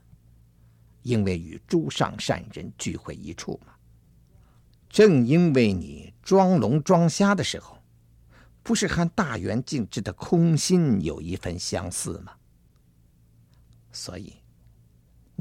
[1.03, 3.73] 因为与诸上善人聚会一处嘛。
[4.89, 7.77] 正因为你装聋装瞎的时候，
[8.63, 12.33] 不是和大圆净智的空心有一分相似吗？
[13.91, 14.35] 所以，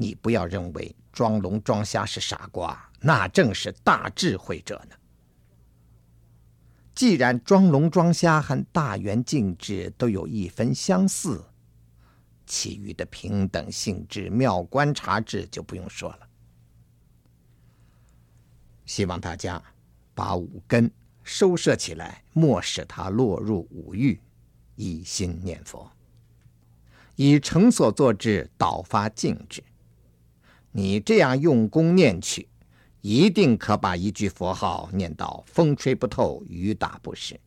[0.01, 4.95] 你不要认为装聋装瞎是傻瓜，那正是大智慧者呢。
[6.95, 11.43] 既然装聋装瞎和大圆净智都有一分相似，
[12.45, 16.29] 其余的平等性质、妙观察智就不用说了。
[18.85, 19.61] 希望大家
[20.15, 20.89] 把五根
[21.23, 24.17] 收摄起来，莫使它落入五欲，
[24.75, 25.91] 一心念佛，
[27.17, 29.61] 以诚所作智导发净智。
[30.71, 32.47] 你这样用功念去。
[33.01, 37.39] 一定可把一句佛号念到风吹不透，雨打不湿。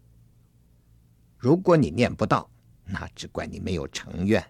[1.36, 2.48] 如果你念不到，
[2.86, 4.42] 那只怪你没有成愿，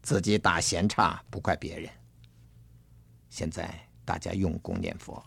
[0.00, 1.90] 自己打闲差，不怪别人。
[3.28, 5.22] 现在大家用功念佛。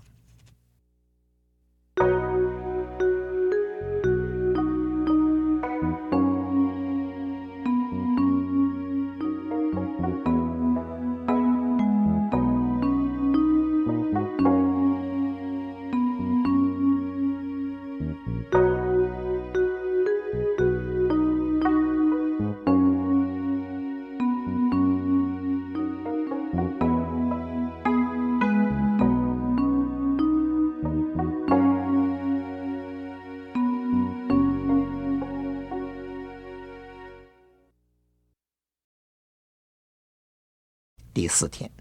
[41.40, 41.72] 四天，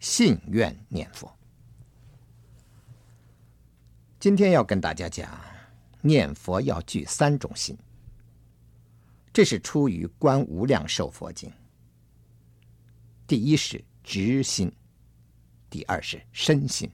[0.00, 1.34] 信愿念佛。
[4.20, 5.40] 今天要跟大家讲，
[6.02, 7.74] 念佛要具三种心。
[9.32, 11.48] 这是出于《观无量寿佛经》。
[13.26, 14.70] 第一是直心，
[15.70, 16.92] 第二是身心，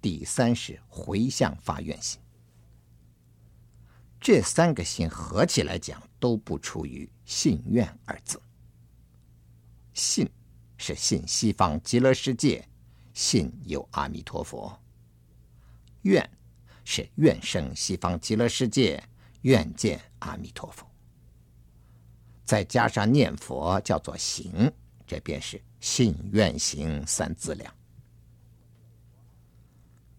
[0.00, 2.18] 第三是回向发愿心。
[4.18, 8.40] 这三个心合起来讲，都不出于信愿二字。
[9.92, 10.26] 信
[10.78, 12.66] 是信西方极乐世界，
[13.12, 14.80] 信有阿弥陀佛。
[16.02, 16.30] 愿
[16.84, 19.02] 是愿生西方极乐世界，
[19.42, 20.86] 愿见阿弥陀佛。
[22.44, 24.72] 再加上念佛，叫做行，
[25.06, 27.74] 这便是信愿行三资粮。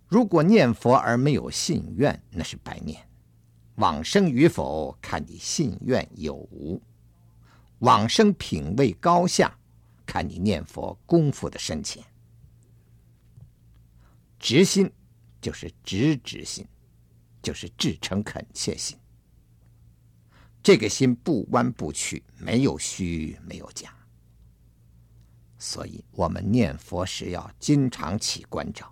[0.07, 3.01] 如果念佛而没有信愿，那是白念。
[3.75, 6.81] 往生与否，看你信愿有无。
[7.79, 9.55] 往生品位高下。
[10.09, 12.03] 看你念佛功夫的深浅，
[14.39, 14.91] 直心
[15.39, 16.67] 就是直直心，
[17.43, 18.97] 就是至诚恳切心。
[20.63, 23.95] 这个心不弯不曲，没有虚，没有假。
[25.59, 28.91] 所以我们念佛时要经常起关照，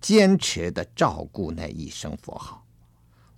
[0.00, 2.64] 坚持的照顾那一声佛号，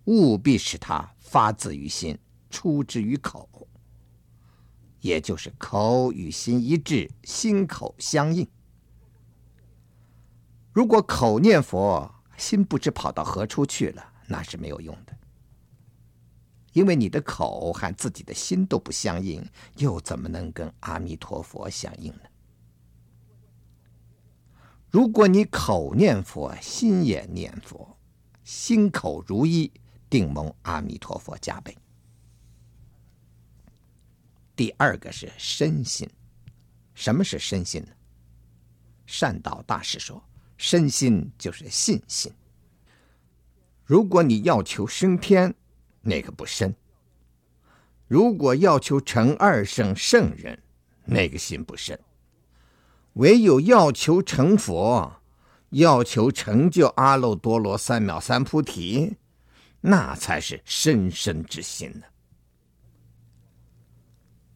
[0.05, 2.19] 务必使它发自于心，
[2.51, 3.49] 出之于口。
[5.07, 8.47] 也就是口与心一致，心口相应。
[10.73, 15.17] 如果口念佛，心不知跑到何处去了，那是没有用的。
[16.73, 22.23] 因为你的口和自己的心都不相应，又怎么能跟阿弥陀佛相应呢？
[24.91, 27.97] 如果你口念佛，心也念佛，
[28.43, 29.73] 心口如一，
[30.11, 31.77] 定蒙阿弥陀佛加被。
[34.57, 36.09] 第二个是身心，
[36.95, 37.89] 什么是身心呢？
[39.07, 40.21] 善导大师说，
[40.57, 42.33] 身心就是信心。
[43.85, 45.55] 如果你要求升天，
[46.01, 46.73] 那个不深；
[48.09, 50.61] 如果要求成二圣圣人，
[51.05, 52.01] 那个心不深。
[53.13, 55.21] 唯有要求成佛，
[55.71, 59.17] 要求成就阿耨多罗三藐三菩提，
[59.83, 62.07] 那才是深深之心呢。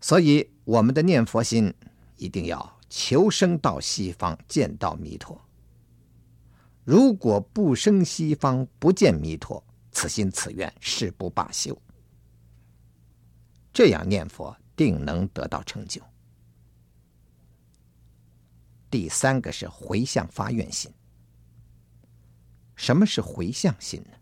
[0.00, 1.72] 所以，我们的念佛心
[2.16, 5.40] 一定要求生到西方，见到弥陀。
[6.84, 11.76] 如果不生西方，不见弥陀，此心此愿誓不罢休。
[13.72, 16.02] 这样念佛，定能得到成就。
[18.90, 20.90] 第三个是回向发愿心。
[22.74, 24.16] 什么是回向心呢？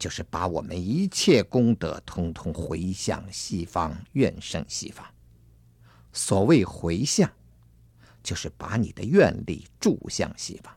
[0.00, 5.06] 就是把我们一切功德通通回向西方，愿生西方。
[6.10, 7.30] 所谓回向，
[8.22, 10.74] 就是把你的愿力注向西方。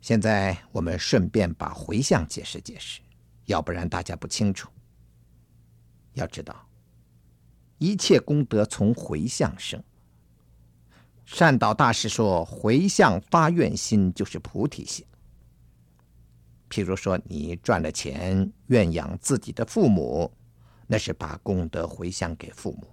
[0.00, 3.00] 现在我们顺便把回向解释解释，
[3.46, 4.70] 要不然大家不清楚。
[6.12, 6.68] 要知道，
[7.78, 9.82] 一切功德从回向生。
[11.24, 15.04] 善导大师说，回向发愿心就是菩提心。
[16.74, 20.28] 譬如说，你赚了钱，愿养自己的父母，
[20.88, 22.88] 那是把功德回向给父母；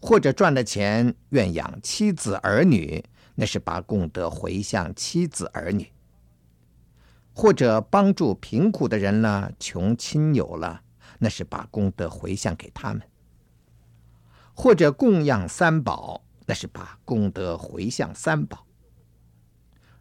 [0.00, 3.04] 或者赚了钱，愿养妻子儿女。
[3.34, 5.92] 那是把功德回向妻子儿女，
[7.34, 10.80] 或者帮助贫苦的人了、穷亲友了，
[11.18, 13.02] 那是把功德回向给他们；
[14.54, 18.66] 或者供养三宝，那是把功德回向三宝。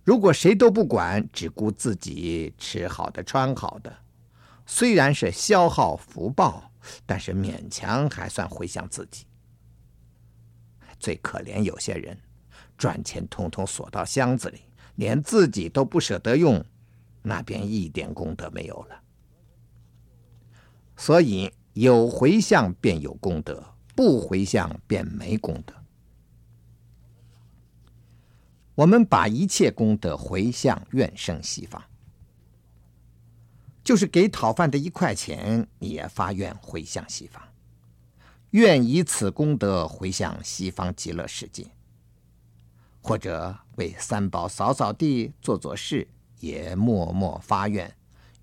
[0.08, 3.94] 如果谁都不管，只顾自己吃好的、穿好的，
[4.66, 6.72] 虽然是消耗福报，
[7.06, 9.26] 但是勉强还算回向自己。
[10.98, 12.18] 最可怜有些人。
[12.78, 14.62] 赚钱通通锁到箱子里，
[14.96, 16.64] 连自己都不舍得用，
[17.22, 19.02] 那便一点功德没有了。
[20.96, 23.62] 所以有回向便有功德，
[23.94, 25.74] 不回向便没功德。
[28.78, 31.82] 我们把一切功德回向愿生西方，
[33.84, 37.42] 就是给讨饭的一块钱，你也发愿回向西方，
[38.52, 41.66] 愿以此功德回向西方极乐世界。
[43.02, 46.08] 或者为三宝扫扫地、做做事，
[46.40, 47.92] 也默默发愿，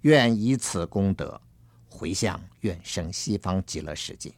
[0.01, 1.41] 愿以此功德
[1.89, 4.35] 回向愿生西方极乐世界。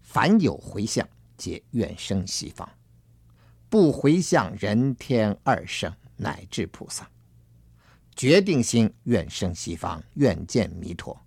[0.00, 2.66] 凡有回向，皆愿生西方；
[3.72, 7.10] 不回向，人天二圣乃至菩萨，
[8.14, 11.18] 决定心愿生西方，愿见弥陀，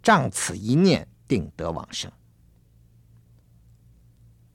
[0.00, 2.08] 仗此一念，定得往生。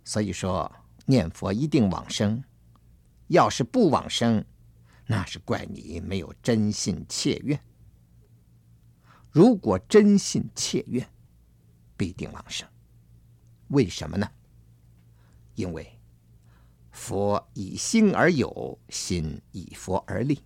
[0.05, 0.73] 所以说。
[1.05, 2.43] 念佛一定往生，
[3.29, 4.45] 要是不往生，
[5.07, 7.59] 那是怪你没有真信切愿。
[9.31, 11.09] 如果真信切愿，
[11.97, 12.69] 必定往生。
[13.69, 14.29] 为什么呢？
[15.55, 15.98] 因为
[16.99, 20.43] 佛以心而有，心以佛而立。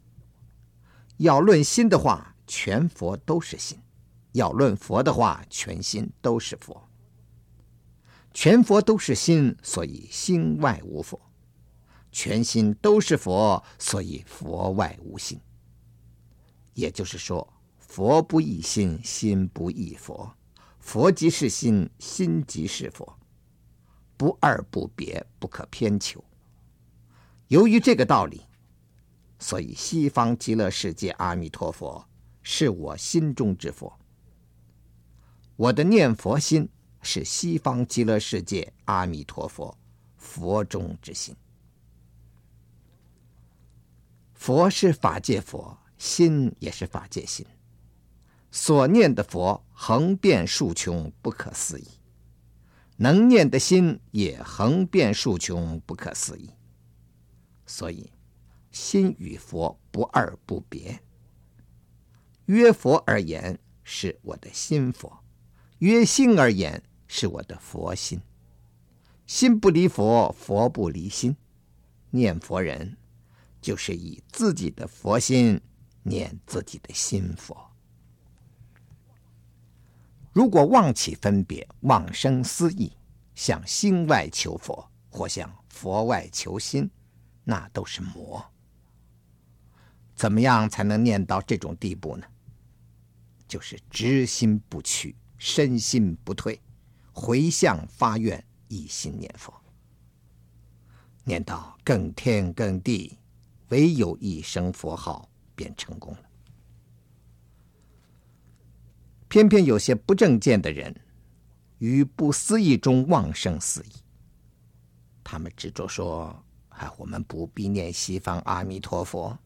[1.17, 3.79] 要论心的话，全佛都是心；
[4.33, 6.87] 要论佛的话，全心都是佛。
[8.35, 11.19] 全佛都是心，所以心外无佛；
[12.11, 15.41] 全心都是佛，所以佛外无心。
[16.75, 20.31] 也就是说，佛不异心，心不异佛，
[20.79, 23.17] 佛即是心，心即是佛，
[24.15, 26.23] 不二不别，不可偏求。
[27.53, 28.41] 由于这个道理，
[29.37, 32.03] 所以西方极乐世界阿弥陀佛
[32.41, 33.93] 是我心中之佛，
[35.55, 36.67] 我的念佛心。
[37.05, 39.77] 是西方极乐世界阿弥陀佛
[40.15, 41.35] 佛中之心。
[44.33, 47.45] 佛是法界佛，心也是法界心。
[48.49, 51.83] 所念的佛横遍竖穷，不可思议；
[52.95, 56.49] 能念的心也横遍竖穷，不可思议。
[57.75, 58.07] 所以，
[58.69, 61.01] 心与佛不二不别。
[62.45, 65.09] 约佛而言，是我的心佛；
[65.79, 68.21] 约心而言，是我的佛心，
[69.25, 71.35] 心不离佛，佛不离心。
[72.11, 72.95] 念佛人
[73.59, 75.59] 就是以自己的佛心
[76.03, 77.71] 念自己的心佛。
[80.31, 82.95] 如果妄起分别，妄生私意，
[83.33, 86.87] 向心外求佛，或向佛外求心，
[87.43, 88.43] 那都是魔。
[90.15, 92.25] 怎么样才能念到这种地步呢？
[93.47, 96.59] 就是直心不屈，身心不退。
[97.11, 99.53] 回向发愿，一心念佛，
[101.23, 103.19] 念到更天更地，
[103.69, 106.19] 唯有一声佛号，便成功了。
[109.27, 110.99] 偏偏有些不正见的人，
[111.77, 113.93] 于不思议中妄生思议。
[115.23, 116.42] 他们执着说
[116.77, 119.37] ：“哎，我们不必念西方阿弥陀佛，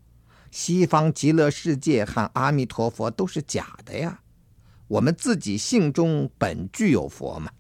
[0.52, 4.22] 西方极乐世界和阿弥陀佛都是假的呀。”
[4.88, 7.52] 我们自己性中本具有佛嘛？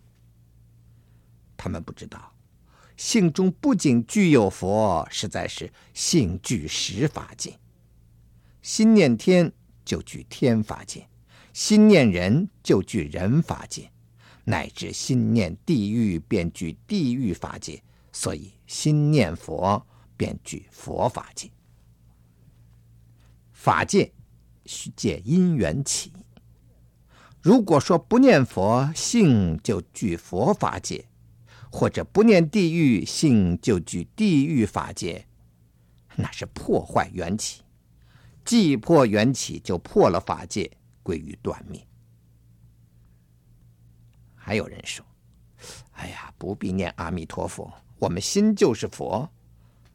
[1.57, 2.33] 他们不知道，
[2.95, 7.59] 性中不仅具有佛，实在是性具十法界。
[8.61, 9.51] 心念天
[9.83, 11.09] 就具天法界，
[11.51, 13.91] 心念人就具人法界，
[14.45, 17.83] 乃至心念地狱便具地狱法界。
[18.19, 19.85] 所以心念佛
[20.17, 21.51] 便具佛法界。
[23.53, 24.11] 法界
[24.65, 26.11] 需借因缘起。
[27.43, 31.05] 如果说不念佛，性就具佛法界；
[31.71, 35.27] 或者不念地狱，性就具地狱法界，
[36.15, 37.61] 那是破坏缘起，
[38.43, 41.85] 既破缘起，就破了法界，归于断灭。
[44.33, 45.05] 还有人说
[45.93, 49.29] ：“哎呀，不必念阿弥陀佛，我们心就是佛。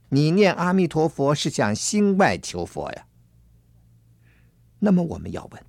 [0.09, 3.07] 你念阿弥陀佛是向心外求佛呀。”
[4.81, 5.65] 那么我们要问：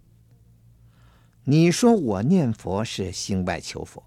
[1.43, 4.03] 你说我念佛是心外求佛，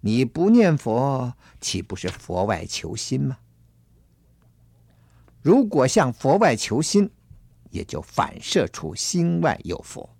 [0.00, 3.38] 你不念佛，岂不是佛外求心吗？
[5.40, 7.10] 如果向佛外求心，
[7.70, 10.10] 也就反射出心外有佛；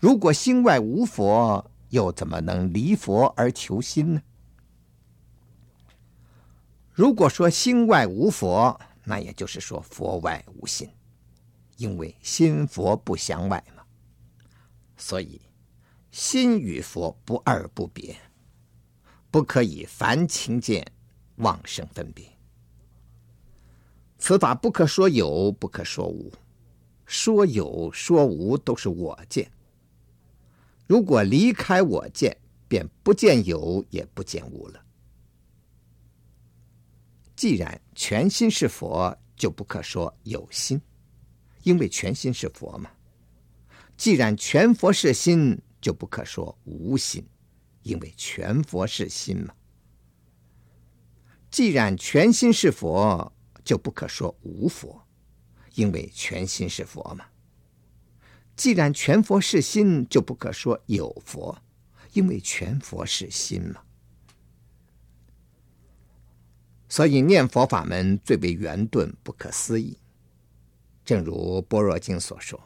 [0.00, 4.22] 如果心外无佛，又怎么能离佛而求心呢？
[6.98, 10.90] 如果说心外无佛，那也就是说佛外无心，
[11.76, 13.84] 因为心佛不相外嘛。
[14.96, 15.40] 所以，
[16.10, 18.16] 心与佛不二不别，
[19.30, 20.84] 不可以凡情见
[21.36, 22.28] 妄生分别。
[24.18, 26.32] 此法不可说有，不可说无，
[27.06, 29.48] 说有说无都是我见。
[30.88, 32.36] 如果离开我见，
[32.66, 34.82] 便不见有，也不见无了。
[37.38, 40.82] 既然全心是佛，就不可说有心，
[41.62, 42.90] 因为全心是佛嘛。
[43.96, 47.24] 既然全佛是心，就不可说无心，
[47.84, 49.54] 因为全佛是心嘛。
[51.48, 53.32] 既然全心是佛，
[53.62, 55.00] 就不可说无佛，
[55.76, 57.24] 因为全心是佛嘛。
[58.56, 61.56] 既然全佛是心，就不可说有佛，
[62.14, 63.80] 因为全佛是心嘛。
[66.88, 69.98] 所以念佛法门最为圆顿，不可思议。
[71.04, 72.60] 正如《般若经》所说：“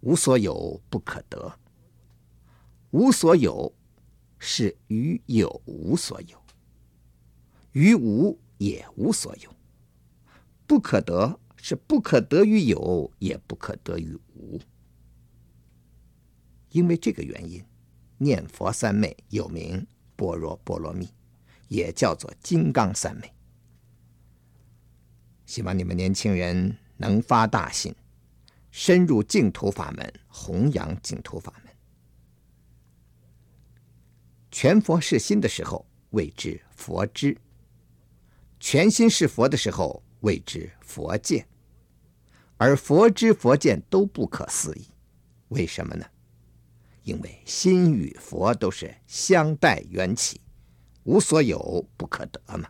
[0.00, 1.58] 无所有不可得。”
[2.90, 3.74] 无所有
[4.38, 6.42] 是于有无所有，
[7.72, 9.50] 于无也无所有。
[10.66, 14.60] 不可得是不可得于有，也不可得于无。
[16.70, 17.62] 因为这个原因，
[18.18, 21.08] 念佛三昧又名般若波罗蜜，
[21.68, 23.30] 也叫做金刚三昧。
[25.46, 27.94] 希望你们年轻人能发大心，
[28.70, 31.72] 深入净土法门，弘扬净土法门。
[34.50, 37.38] 全佛是心的时候，谓之佛知；
[38.58, 41.46] 全心是佛的时候，谓之佛见，
[42.56, 44.86] 而佛知佛见都不可思议，
[45.48, 46.04] 为什么呢？
[47.04, 50.40] 因为心与佛都是相待缘起，
[51.04, 52.68] 无所有不可得嘛。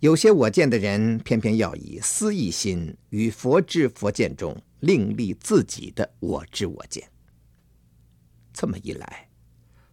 [0.00, 7.06] 有些我见的人，偏偏要以私意心于佛知佛见中另立自己的我知我见，
[8.50, 9.28] 这么一来，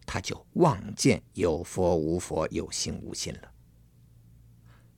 [0.06, 3.52] 他就妄见有佛无佛，有心无心了。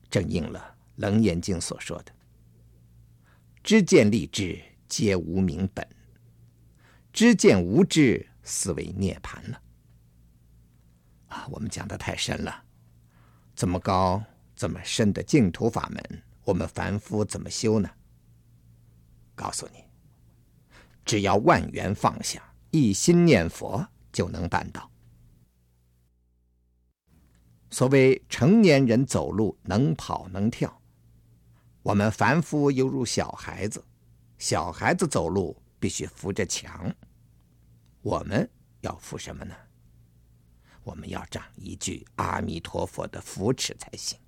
[0.09, 0.61] 正应了
[1.03, 2.13] 《楞严经》所说的
[3.65, 5.85] ：“知见立知，皆无明本；
[7.13, 9.61] 知见无知，斯为涅槃了。”
[11.27, 12.63] 啊，我们讲的太深了，
[13.57, 14.23] 这么高、
[14.61, 17.89] 这么深的净土法门，我们凡夫怎么修呢？
[19.35, 19.83] 告诉你，
[21.03, 24.91] 只要万缘放下，一心念佛，就能办到。
[27.71, 30.83] 所谓成年人走路能跑能跳，
[31.83, 33.83] 我们凡夫犹如小孩子，
[34.37, 36.95] 小孩子走路必须扶着墙，
[38.03, 38.47] 我们
[38.83, 39.55] 要扶什么呢？
[40.83, 44.19] 我们要长一句阿弥陀佛的扶持才行。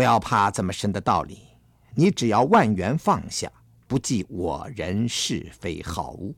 [0.00, 1.42] 不要怕这么深的道理，
[1.94, 3.52] 你只要万缘放下，
[3.86, 6.34] 不计我人是非好恶，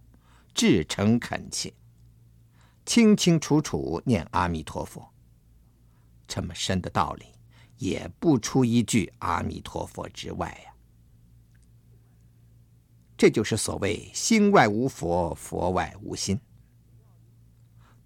[0.52, 1.72] 至诚恳切。
[2.84, 5.08] 清清楚楚念阿弥陀佛，
[6.26, 7.26] 这么深的道理，
[7.78, 10.74] 也不出一句阿弥陀佛之外呀。
[13.16, 16.40] 这就是所谓心外无佛，佛外无心。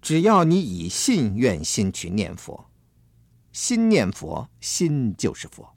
[0.03, 2.69] 只要你以信愿心去念佛，
[3.57, 5.67] 心念佛，心就是佛。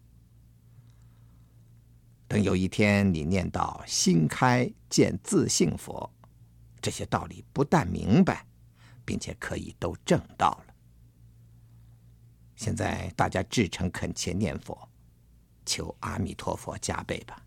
[2.29, 6.13] 等有一天你念到心开见自性佛，
[6.83, 8.45] 这些道理不但明白。
[9.11, 10.75] 并且可以都证到了。
[12.55, 14.89] 现在大家至诚恳切念佛，
[15.67, 17.43] 求阿弥陀佛加倍吧。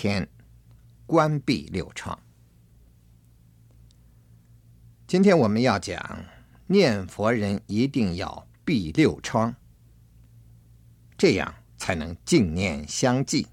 [0.00, 0.28] 天，
[1.06, 2.16] 关闭六窗。
[5.08, 6.24] 今天我们要讲，
[6.68, 9.56] 念佛人一定要闭六窗，
[11.16, 13.48] 这样才能净念相继，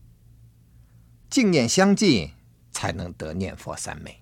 [1.31, 2.33] 净念相继
[2.69, 4.21] 才能得念佛三昧。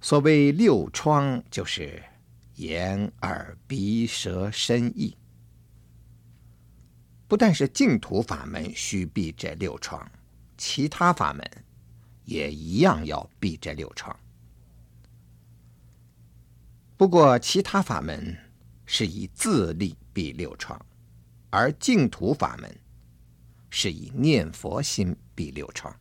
[0.00, 2.00] 所谓六窗，就是
[2.54, 5.16] 眼、耳、鼻、舌、身、意。
[7.32, 10.06] 不但是净土法门须闭这六窗，
[10.58, 11.42] 其他法门
[12.26, 14.14] 也一样要闭这六窗。
[16.94, 18.36] 不过，其他法门
[18.84, 20.78] 是以自力闭六窗，
[21.48, 22.70] 而净土法门
[23.70, 25.98] 是以念佛心闭六窗。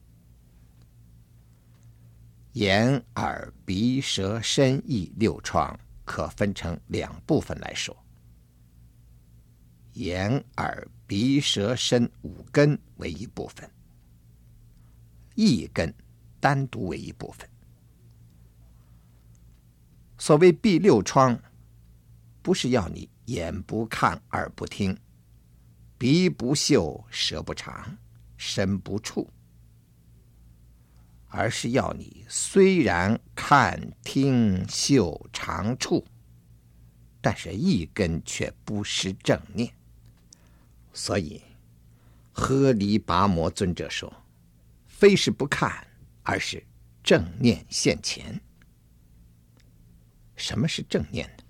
[2.56, 7.96] 眼、耳、鼻、舌、身、意六窗可分成两部分来说。
[9.94, 13.70] 眼、耳、鼻、舌、身五根为一部分，
[15.36, 15.94] 一根
[16.40, 17.50] 单独为一部分。
[20.18, 21.38] 所谓闭六窗，
[22.42, 24.98] 不是要你眼不看、耳不听、
[25.98, 27.98] 鼻不嗅、舌不尝、
[28.38, 29.30] 身不触，
[31.28, 36.06] 而是要你虽然看、听、嗅、尝、触，
[37.20, 39.74] 但是一根却不失正念。
[40.94, 41.42] 所以，
[42.34, 44.12] 诃梨跋摩尊者说
[44.88, 45.88] ：“非是不看，
[46.24, 46.64] 而是
[47.04, 48.40] 正念现前。”
[50.36, 51.44] 什么是正念呢？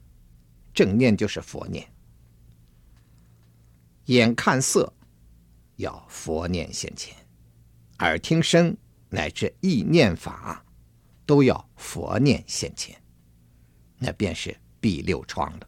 [0.73, 1.87] 正念就是佛念。
[4.05, 4.93] 眼看色，
[5.77, 7.15] 要佛念现前；
[7.99, 8.75] 耳听声，
[9.09, 10.65] 乃至意念法，
[11.25, 13.01] 都要佛念现前。
[13.97, 15.67] 那便是第六窗了。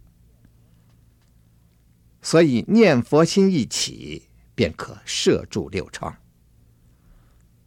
[2.24, 6.16] 所以念佛心一起，便可摄住六窗。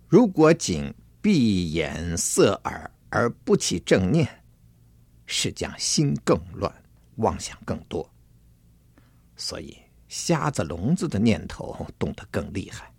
[0.08, 4.42] 如果仅闭眼塞耳而不起正念，
[5.26, 6.74] 是将心更乱，
[7.16, 8.10] 妄想更多。
[9.36, 9.76] 所以
[10.08, 12.90] 瞎子聋子的念头动得更厉害。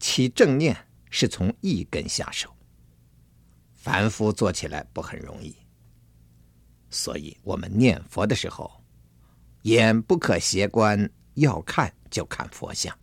[0.00, 0.76] 起正念
[1.10, 2.52] 是从一根下手，
[3.74, 5.54] 凡夫做起来不很容易。
[6.90, 8.77] 所以我们念佛的时候。
[9.68, 12.96] 眼不可斜观，要看就看佛像，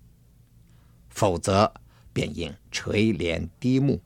[1.09, 1.71] 否则
[2.11, 3.99] 便应垂帘低目；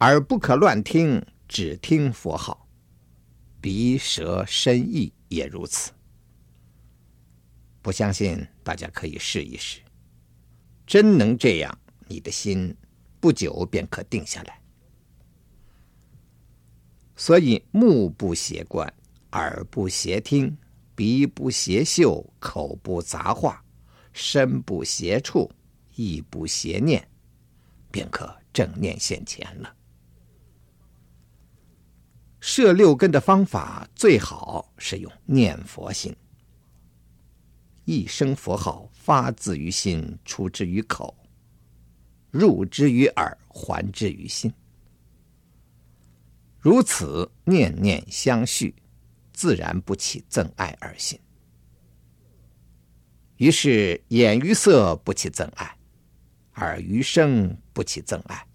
[0.00, 2.66] 耳不可乱听，只听佛号；
[3.60, 5.92] 鼻舌身意也如此。
[7.80, 9.80] 不相信，大家可以试一试，
[10.86, 12.74] 真能这样，你的心
[13.20, 14.60] 不久便可定下来。
[17.14, 18.92] 所以，目不斜观，
[19.30, 20.56] 耳不斜听。
[20.94, 23.64] 鼻不斜嗅，口不杂话，
[24.12, 25.50] 身不斜触，
[25.96, 27.06] 意不邪念，
[27.90, 29.74] 便可正念现前了。
[32.38, 36.14] 摄六根的方法最好是用念佛心，
[37.84, 41.16] 一声佛号发自于心，出之于口，
[42.30, 44.52] 入之于耳，还之于心，
[46.60, 48.74] 如此念念相续。
[49.34, 51.18] 自然不起憎爱二心，
[53.36, 55.76] 于是眼于色不起憎爱，
[56.54, 58.46] 耳于声不起憎爱，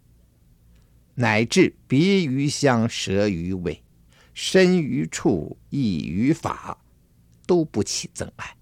[1.15, 3.83] 乃至鼻于香、舌于味、
[4.33, 6.81] 身于触、意于法，
[7.45, 8.55] 都不起憎爱。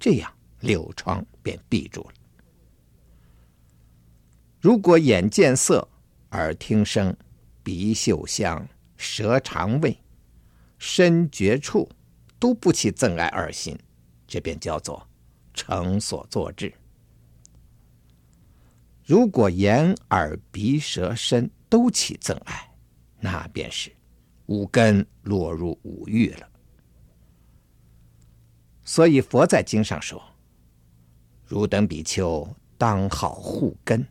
[0.00, 2.14] 这样六窗便闭住了。
[4.58, 5.86] 如果眼见色、
[6.30, 7.14] 耳听声、
[7.62, 9.96] 鼻嗅香、舌尝味，
[10.86, 11.88] 身觉处
[12.38, 13.74] 都不起憎爱二心，
[14.26, 15.08] 这便叫做
[15.54, 16.70] 成所作智。
[19.02, 22.70] 如果眼耳鼻舌身都起憎爱，
[23.18, 23.90] 那便是
[24.44, 26.46] 五根落入五欲了。
[28.84, 30.22] 所以佛在经上说
[31.48, 34.06] ：“汝等比丘当好护根，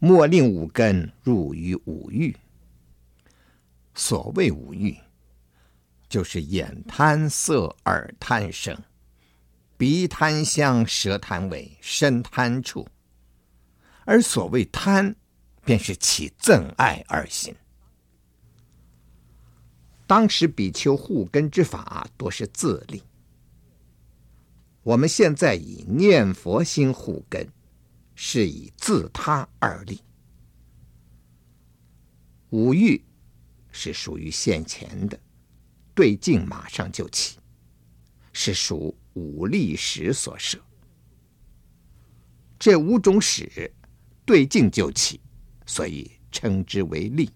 [0.00, 2.36] 莫令五根入于五欲。”
[3.94, 4.98] 所谓五欲。
[6.08, 8.76] 就是眼贪色，耳贪声，
[9.76, 12.88] 鼻贪香，舌贪味，身贪触。
[14.04, 15.14] 而所谓贪，
[15.64, 17.54] 便是起憎爱二心。
[20.06, 23.02] 当时比丘护根之法多是自力，
[24.82, 27.46] 我们现在以念佛心护根，
[28.14, 30.00] 是以自他二立。
[32.48, 33.04] 五欲
[33.70, 35.20] 是属于现前的。
[35.98, 37.40] 对镜马上就起，
[38.32, 40.56] 是属五力史所设。
[42.56, 43.68] 这五种使
[44.24, 45.20] 对镜就起，
[45.66, 47.28] 所以称之为力。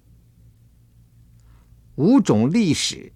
[1.97, 3.13] 五种力史，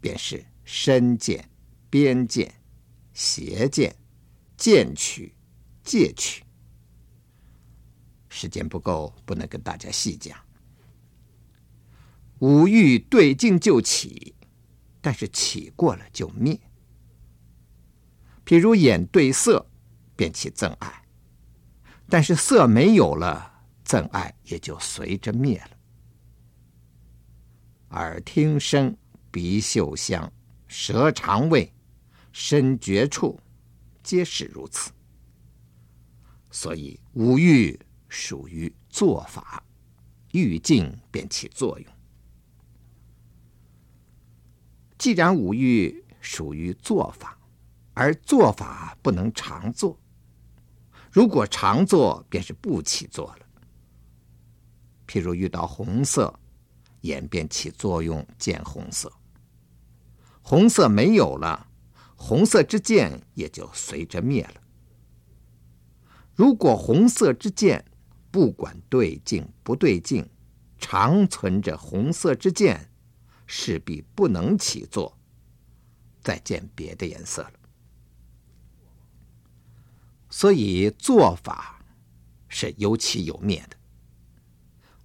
[0.00, 1.46] 便是身见、
[1.90, 2.50] 边见、
[3.12, 3.94] 邪见、
[4.56, 5.34] 见取、
[5.84, 6.42] 戒取。
[8.30, 10.38] 时间不够，不能跟大家细讲。
[12.38, 14.34] 五欲对镜就起，
[15.06, 16.58] 但是起过了就灭。
[18.44, 19.64] 譬如眼对色，
[20.16, 21.04] 便起憎爱。
[22.08, 25.70] 但是色没有了，憎爱也就随着灭了。
[27.90, 28.96] 耳听声，
[29.30, 30.32] 鼻嗅香，
[30.66, 31.72] 舌尝味，
[32.32, 33.38] 身觉触，
[34.02, 34.90] 皆是如此。
[36.50, 37.78] 所以五欲
[38.08, 39.62] 属于作法，
[40.32, 41.95] 欲境便起作用。
[44.98, 47.38] 既然五欲属于作法，
[47.94, 49.98] 而作法不能常作。
[51.10, 53.46] 如果常作，便是不起作了。
[55.06, 56.38] 譬如遇到红色，
[57.02, 59.12] 眼便起作用见红色。
[60.42, 61.66] 红色没有了，
[62.16, 64.60] 红色之见也就随着灭了。
[66.34, 67.84] 如果红色之见
[68.30, 70.28] 不管对境不对境，
[70.78, 72.90] 常存着红色之见，
[73.46, 75.16] 势必不能起作，
[76.20, 77.52] 再见别的颜色了。
[80.28, 81.84] 所以做法
[82.48, 83.76] 是有起有灭的，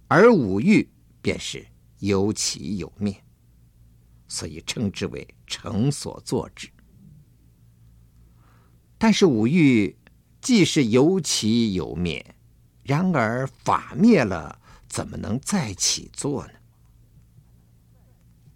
[0.08, 0.88] 而五欲
[1.22, 1.66] 便是
[2.00, 3.22] 有起有灭，
[4.28, 6.68] 所以称之为成所作之。
[8.98, 9.96] 但是五欲
[10.40, 12.34] 既是有起有灭，
[12.82, 16.52] 然而法灭了，怎么能再起作呢？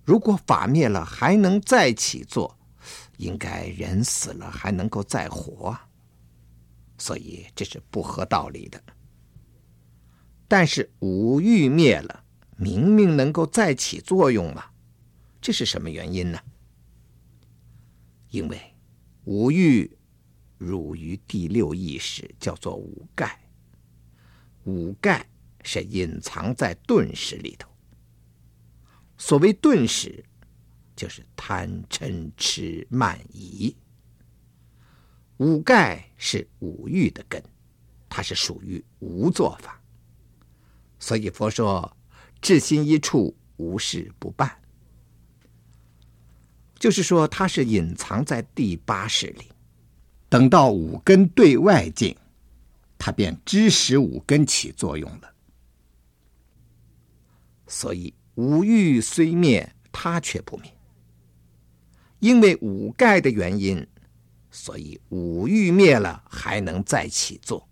[0.06, 2.56] 如果法灭了还能再起作，
[3.16, 5.76] 应该人死了还能够再活。
[6.96, 8.80] 所以这是不合道理的。
[10.46, 12.22] 但是五欲灭了，
[12.56, 14.66] 明明能够再起作用嘛？
[15.40, 16.38] 这是什么原因呢？
[18.30, 18.60] 因为
[19.24, 19.90] 五欲
[20.56, 23.40] 入于第六意识，叫做五盖。
[24.64, 25.28] 五盖
[25.64, 27.68] 是隐藏在钝识里头。
[29.18, 30.24] 所谓钝识，
[30.94, 33.74] 就是贪嗔痴慢疑。
[35.38, 37.42] 五盖是五欲的根，
[38.08, 39.80] 它是属于无作法，
[40.98, 41.94] 所以佛说
[42.40, 44.58] 至心一处，无事不办，
[46.78, 49.44] 就是说它是隐藏在第八识里，
[50.28, 52.16] 等到五根对外境，
[52.96, 55.34] 它便知使五根起作用了。
[57.66, 60.72] 所以五欲虽灭，它却不灭，
[62.20, 63.86] 因为五盖的原因。
[64.50, 67.68] 所以五欲灭了，还能再起作。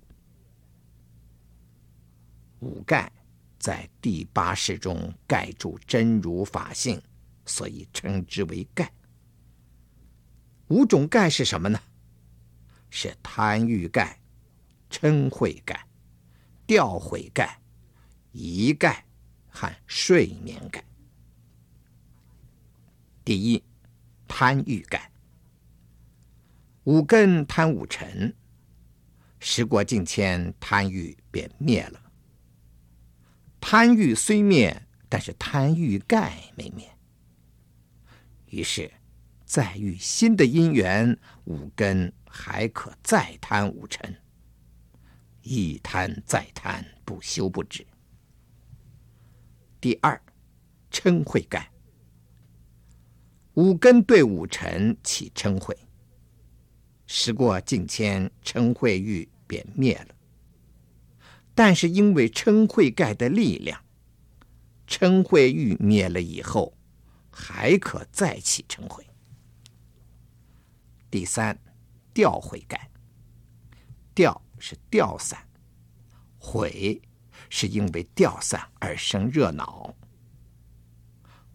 [2.61, 3.11] 五盖
[3.59, 7.01] 在第八识中盖住真如法性，
[7.47, 8.93] 所以称之为盖。
[10.69, 11.81] 五种盖是什么呢？
[12.91, 14.21] 是贪欲盖、
[14.91, 15.87] 嗔恚盖、
[16.67, 17.59] 掉悔盖、
[18.33, 19.07] 疑盖
[19.55, 20.84] 和睡眠感。
[23.24, 23.62] 第一，
[24.26, 25.12] 贪欲盖。
[26.82, 28.34] 五根贪五尘，
[29.38, 32.11] 时过境迁，贪欲便灭了。
[33.61, 36.90] 贪欲虽灭，但是贪欲盖没灭。
[38.46, 38.92] 于是，
[39.44, 44.20] 再遇新的因缘，五根还可再贪五尘，
[45.42, 47.86] 一贪再贪，不休不止。
[49.85, 50.18] 第二，
[50.91, 51.70] 嗔恚盖。
[53.53, 55.76] 五根对五尘起嗔恚。
[57.07, 60.14] 时过境迁，嗔恚欲便灭了。
[61.55, 63.78] 但是因为嗔恚盖的力量，
[64.89, 66.72] 嗔恚欲灭了以后，
[67.30, 69.05] 还可再起嗔恚。
[71.11, 71.59] 第三，
[72.14, 72.91] 掉悔盖。
[74.14, 75.47] 掉是掉散，
[76.39, 77.03] 悔
[77.57, 79.94] 是因为掉散而生热恼。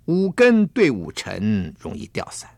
[0.05, 2.49] 五根对五尘容易掉散。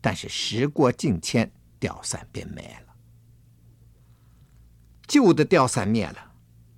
[0.00, 2.94] 但是时过境迁，掉散便没了。
[5.08, 6.34] 旧的掉散灭了，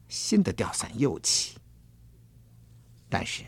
[0.09, 1.59] 新的掉散又起。
[3.11, 3.45] 但是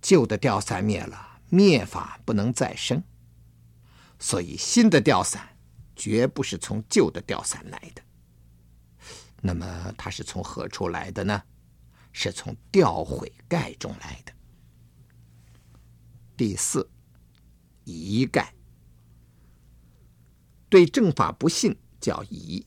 [0.00, 3.04] 旧的掉散灭了，灭法不能再生，
[4.18, 5.46] 所以新的掉散
[5.94, 8.02] 绝不是从旧的掉散来的。
[9.40, 11.42] 那么它是从何处来的呢？
[12.12, 14.32] 是从掉悔盖中来的。
[16.36, 16.90] 第四，
[17.84, 18.52] 疑盖。
[20.68, 22.64] 对正法不信，叫疑；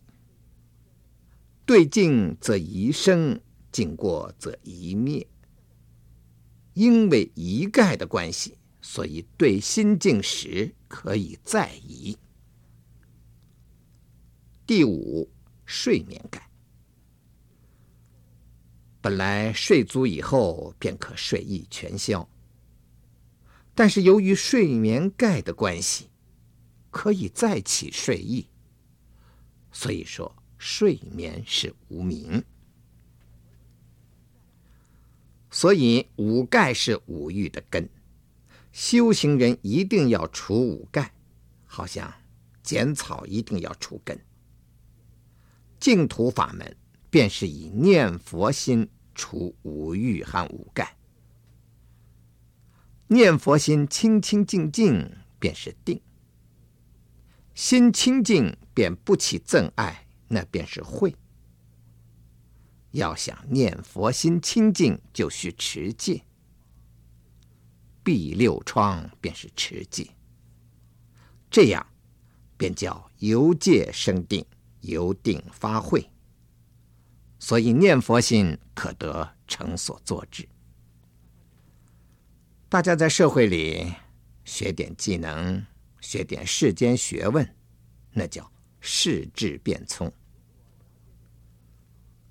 [1.65, 5.27] 对境则疑生，境过则疑灭。
[6.73, 12.17] 因为疑盖的关系，所以对心境时可以再疑。
[14.65, 15.29] 第五，
[15.65, 16.49] 睡眠盖。
[19.03, 22.25] 本来睡足以后便可睡意全消，
[23.75, 26.07] 但是由于睡眠盖的关系，
[26.89, 28.47] 可以再起睡意，
[29.73, 32.41] 所以说睡眠是无明。
[35.51, 37.89] 所以五盖是五欲的根，
[38.71, 41.13] 修行人一定要除五盖，
[41.65, 42.13] 好像
[42.63, 44.17] 剪草一定要除根。
[45.77, 46.77] 净土法门。
[47.13, 50.97] 便是以念佛心除五欲和五盖，
[53.05, 56.01] 念佛心清清净净，便是定；
[57.53, 61.15] 心清净便不起憎爱，那便是慧。
[62.89, 66.23] 要想念佛心清净，就需持戒，
[68.03, 70.09] 闭六窗便是持戒，
[71.51, 71.85] 这样
[72.57, 74.43] 便叫由戒生定，
[74.81, 76.09] 由定发慧。
[77.43, 80.47] 所以念佛心可得成所作智。
[82.69, 83.93] 大家在社会里
[84.45, 85.65] 学点技能，
[85.99, 87.45] 学点世间学问，
[88.11, 90.09] 那叫世智辩聪。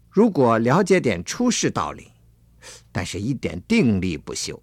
[0.08, 2.10] 如果了解点出世道理，
[2.90, 4.62] 但是一点定力不修，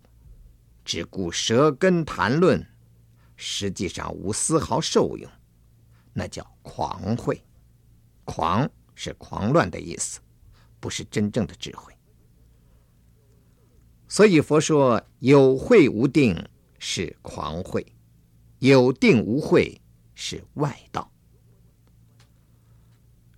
[0.84, 2.66] 只顾舌根谈论，
[3.36, 5.30] 实际上无丝毫受用，
[6.12, 7.40] 那叫狂慧。
[8.26, 10.20] 狂是狂乱的意思。
[10.80, 11.94] 不是真正的智慧，
[14.08, 16.48] 所以佛说有慧无定
[16.80, 17.86] 是狂慧，
[18.60, 19.82] 有定无慧
[20.16, 21.12] 是外道。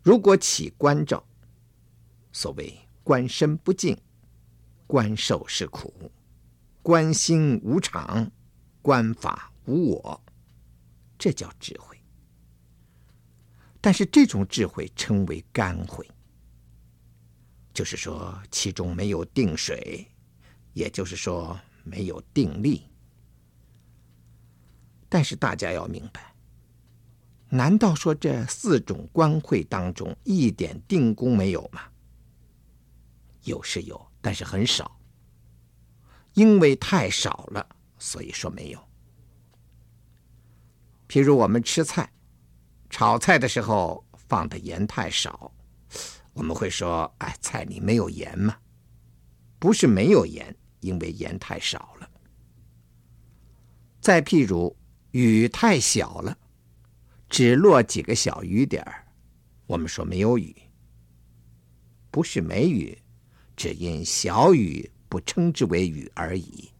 [0.04, 1.24] 如果起观照，
[2.32, 3.98] 所谓观身不净，
[4.88, 6.12] 观受是苦，
[6.82, 8.32] 观心无常，
[8.82, 10.24] 观法无我，
[11.18, 11.98] 这叫智慧。
[13.80, 16.08] 但是这种智慧称为干慧。
[17.74, 20.08] 就是说，其中没有定水，
[20.74, 22.84] 也就是说没有定力。
[25.08, 26.34] 但是大家要明白，
[27.50, 31.82] 难道说这四种观慧当中一点定功没有吗？
[33.44, 35.00] 有是有，但是很少。
[36.34, 37.68] 因为太少了，
[37.98, 38.80] 所以说没有。
[41.10, 42.10] 譬如我们吃菜，
[42.90, 45.52] 炒菜的时候放的盐太少。
[46.34, 48.58] 我们会说：“哎，菜里没有盐吗？”
[49.60, 52.10] 不是没有盐，因为盐太少了。
[54.00, 54.76] 再譬如
[55.12, 56.38] 雨太小了，
[57.30, 59.06] 只落几个小雨点儿，
[59.68, 60.56] 我们说没有雨。
[62.10, 62.98] 不是没雨，
[63.56, 66.72] 只因小雨不称之为雨而已。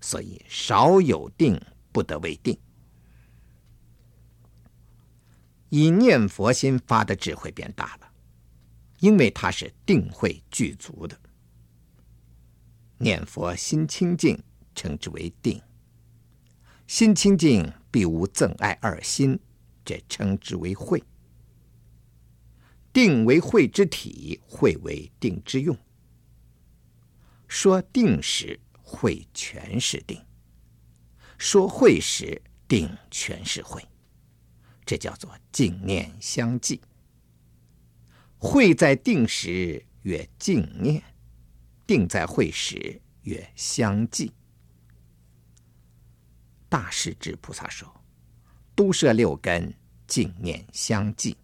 [0.00, 1.60] 所以少有定，
[1.92, 2.58] 不得为定。
[5.70, 7.99] 以念佛心发的智慧变大了。
[9.00, 11.18] 因为它是定慧具足的，
[12.98, 14.42] 念佛心清净，
[14.74, 15.58] 称之为定；
[16.86, 19.40] 心清净，必无憎爱二心，
[19.84, 21.02] 这称之为慧。
[22.92, 25.76] 定为慧之体，慧为定之用。
[27.48, 30.18] 说定时，慧全是定；
[31.38, 33.82] 说慧时，定全是慧。
[34.84, 36.82] 这叫做净念相继。
[38.42, 41.02] 慧在定时曰静念，
[41.86, 44.32] 定在慧时曰相继。
[46.70, 48.02] 大势至菩萨说
[48.74, 49.74] ：“都摄六根，
[50.06, 51.36] 静念相继，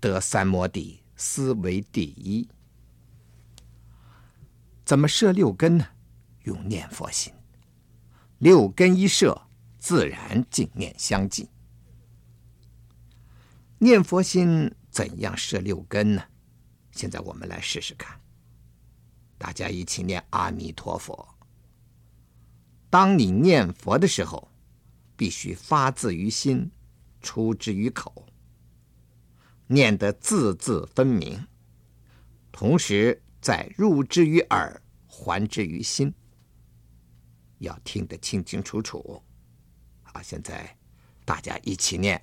[0.00, 2.48] 得三摩地，斯为第一。”
[4.84, 5.86] 怎么摄六根呢？
[6.42, 7.32] 用念佛心，
[8.38, 9.40] 六根一摄，
[9.78, 11.48] 自然静念相继。
[13.78, 14.74] 念佛心。
[14.90, 16.22] 怎样摄六根呢？
[16.92, 18.20] 现在我们来试试看。
[19.38, 21.26] 大家一起念阿弥陀佛。
[22.90, 24.50] 当你念佛的时候，
[25.16, 26.70] 必须发自于心，
[27.20, 28.26] 出之于口，
[29.68, 31.46] 念得字字分明，
[32.50, 36.12] 同时再入之于耳，还之于心，
[37.58, 39.22] 要听得清清楚楚。
[40.02, 40.76] 好，现在
[41.24, 42.20] 大家一起念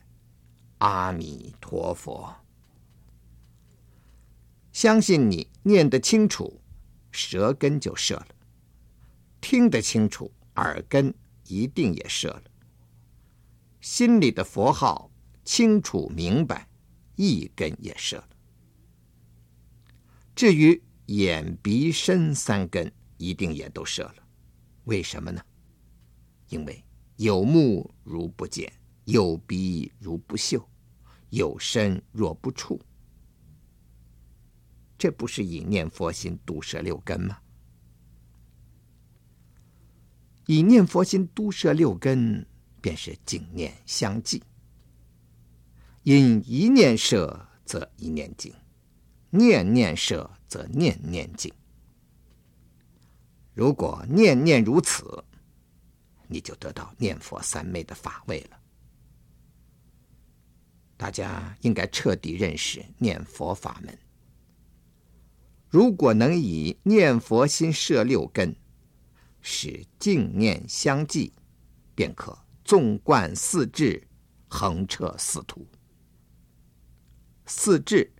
[0.79, 2.35] 阿弥陀佛。
[4.77, 6.61] 相信你念得清楚，
[7.09, 8.27] 舌根就射了；
[9.41, 11.11] 听得清楚，耳根
[11.47, 12.43] 一定也射了；
[13.81, 15.09] 心里的佛号
[15.43, 16.69] 清楚明白，
[17.15, 18.29] 一根也舍了。
[20.35, 24.27] 至于眼、鼻、身三根，一定也都舍了。
[24.83, 25.41] 为什么呢？
[26.49, 26.85] 因为
[27.15, 28.71] 有目如不见，
[29.05, 30.63] 有鼻如不嗅，
[31.31, 32.79] 有身若不触。
[34.97, 37.37] 这不是以念佛心独舍六根吗？
[40.47, 42.47] 以念佛心独舍六根，
[42.81, 44.41] 便是净念相继。
[46.03, 48.53] 因一念舍，则一念净。
[49.29, 51.53] 念念舍，则念念净。
[53.53, 55.23] 如果念念如此，
[56.27, 58.57] 你就得到念佛三昧的法位了。
[60.95, 63.99] 大家应该彻底认识念佛法门。
[65.69, 68.55] 如果能以念佛心摄六根，
[69.41, 71.33] 使净念相继，
[71.95, 74.07] 便可纵贯四智，
[74.47, 75.67] 横彻四途。
[77.45, 78.11] 四智。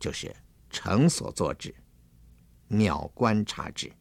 [0.00, 0.34] 就是
[0.70, 1.74] 成所作智、
[2.68, 3.92] 妙观察智、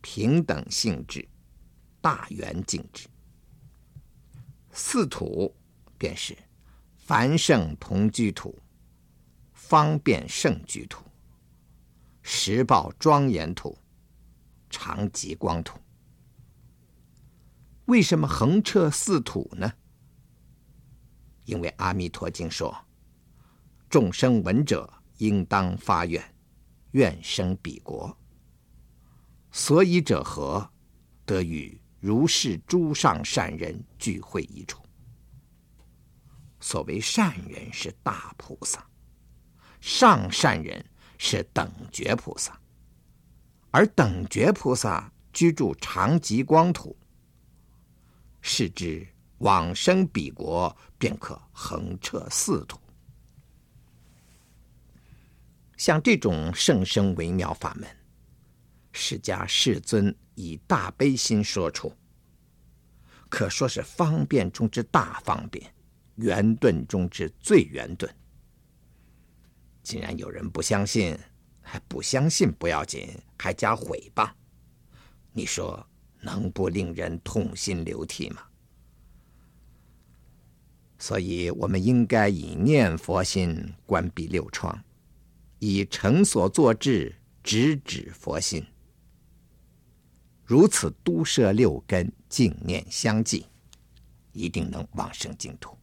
[0.00, 1.28] 平等性智、
[2.00, 3.08] 大圆净智。
[4.70, 5.52] 四土
[5.98, 6.38] 便是
[6.94, 8.56] 凡圣同居土、
[9.52, 11.04] 方便圣居土、
[12.28, 13.78] 实报庄严土、
[14.68, 15.78] 常寂光土。
[17.84, 19.72] 为什么横彻四土呢？
[21.44, 22.76] 因为《阿弥陀经》说
[23.88, 26.22] ：“众生闻者。”应当发愿，
[26.90, 28.14] 愿生彼国。
[29.50, 30.70] 所以者何？
[31.24, 34.82] 得与如是诸上善人聚会一处。
[36.60, 38.86] 所谓善人是大菩萨，
[39.80, 40.84] 上善人
[41.18, 42.58] 是等觉菩萨，
[43.70, 46.96] 而等觉菩萨居住常吉光土，
[48.40, 49.06] 是之
[49.38, 52.78] 往生彼国，便可横彻四土。
[55.76, 57.88] 像这种圣深微妙法门，
[58.92, 61.92] 释迦世尊以大悲心说出，
[63.28, 65.70] 可说是方便中之大方便，
[66.14, 68.10] 圆顿中之最圆顿。
[69.86, 71.16] 既然有人不相信，
[71.62, 73.08] 还不相信不要紧，
[73.38, 74.28] 还加毁谤，
[75.30, 75.86] 你说
[76.20, 78.42] 能不令人痛心流涕吗？
[80.98, 84.76] 所以，我们应该以念佛心关闭六窗。
[85.60, 87.14] 以成所作智
[87.44, 88.66] 直指佛心，
[90.44, 93.46] 如此都摄六根，净念相继，
[94.32, 95.78] 一定能往生净土。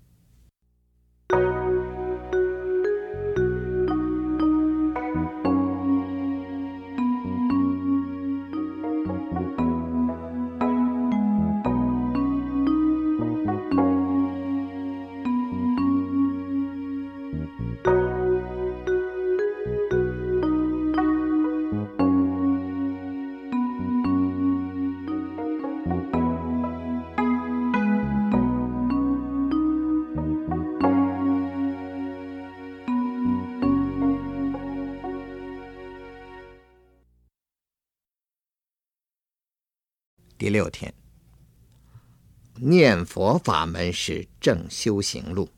[42.94, 45.50] 念佛法门是正修行路。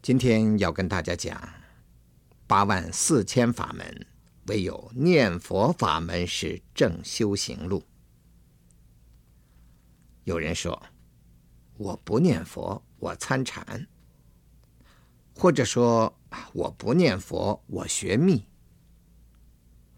[0.00, 1.46] 今天要跟大家讲，
[2.46, 4.06] 八万四千法门，
[4.46, 7.84] 唯有念佛法门是正修行路。
[10.22, 10.82] 有人说，
[11.76, 13.86] 我不念佛，我参禅；
[15.34, 16.18] 或者说，
[16.54, 18.42] 我不念佛，我学密。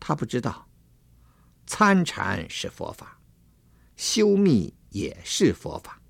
[0.00, 0.66] 他不知道。
[1.64, 3.20] 参禅是佛法，
[3.96, 6.00] 修密也是佛法。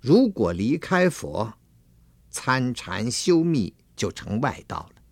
[0.00, 1.54] 如果离开佛，
[2.30, 5.02] 参禅修密就成外道了。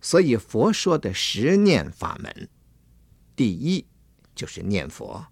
[0.00, 2.48] 所以佛说的十念法门，
[3.36, 3.86] 第一
[4.34, 5.26] 就是念佛，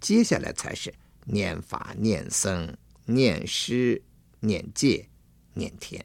[0.00, 0.92] 接下来才是
[1.24, 2.76] 念法、念僧、
[3.06, 4.02] 念师、
[4.40, 5.08] 念戒、
[5.54, 6.04] 念天。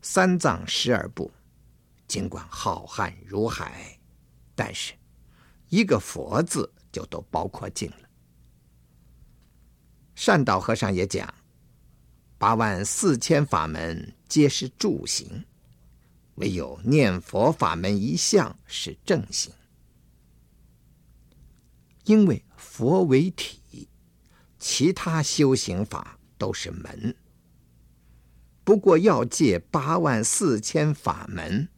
[0.00, 1.30] 三藏十二部。
[2.08, 3.98] 尽管浩瀚如海，
[4.54, 4.94] 但是
[5.68, 8.08] 一个“佛”字就都包括进了。
[10.14, 11.32] 善导和尚也讲，
[12.38, 15.44] 八万四千法门皆是助行，
[16.36, 19.52] 唯有念佛法门一项是正行。
[22.04, 23.88] 因为佛为体，
[24.58, 27.14] 其他修行法都是门。
[28.62, 31.68] 不过要借八万四千法门。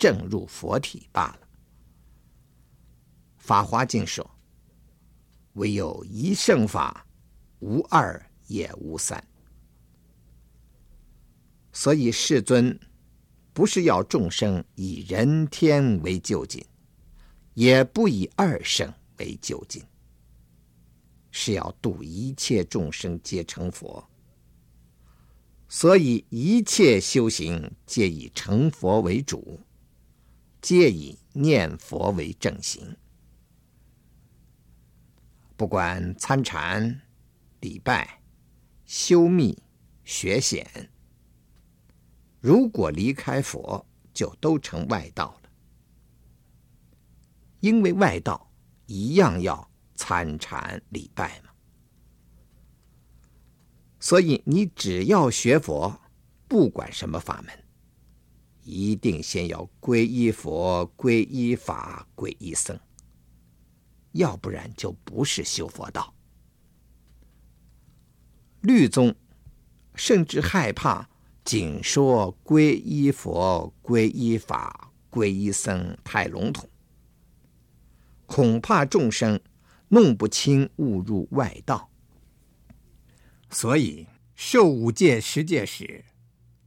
[0.00, 1.39] 正入佛体罢了。
[3.50, 4.30] 《法华经》说
[5.58, 7.04] ：“唯有一圣法，
[7.58, 9.26] 无二也无三。
[11.72, 12.78] 所以世尊
[13.52, 16.64] 不是要众生以人天为究竟，
[17.54, 19.82] 也不以二圣为究竟，
[21.32, 24.08] 是要度一切众生皆成佛。
[25.68, 29.58] 所以一切修行皆以成佛为主，
[30.62, 32.96] 皆以念佛为正行。
[35.60, 37.02] 不管参禅、
[37.60, 38.22] 礼拜、
[38.86, 39.62] 修密、
[40.04, 40.66] 学显，
[42.40, 45.50] 如果离开佛，就都成外道了。
[47.60, 48.50] 因为外道
[48.86, 51.50] 一样要参禅礼拜嘛，
[53.98, 56.00] 所以你只要学佛，
[56.48, 57.64] 不管什么法门，
[58.62, 62.80] 一定先要皈依佛、皈依法、皈依僧。
[64.12, 66.14] 要不然就不是修佛道。
[68.60, 69.14] 律宗
[69.94, 71.08] 甚至害怕，
[71.44, 76.68] 仅说皈依佛、皈依法、皈依僧太笼统，
[78.26, 79.40] 恐怕众生
[79.88, 81.90] 弄不清，误入外道。
[83.50, 86.04] 所以受五戒十戒时，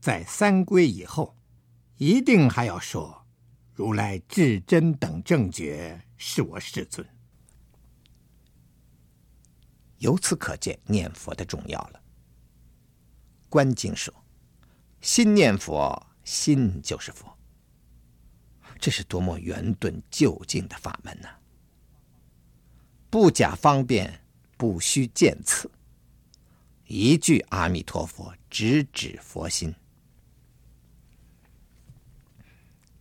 [0.00, 1.36] 在三皈以后，
[1.96, 3.24] 一定还要说
[3.72, 7.06] ：“如来至真等正觉，是我世尊。”
[10.04, 12.00] 由此可见念佛的重要了。
[13.48, 14.12] 观经说
[15.00, 17.34] ：“心念佛，心就是佛。”
[18.78, 21.28] 这是多么圆顿究竟的法门呢、
[23.08, 24.20] 不假方便，
[24.58, 25.70] 不须见次，
[26.86, 29.74] 一句阿弥陀佛，直指佛心。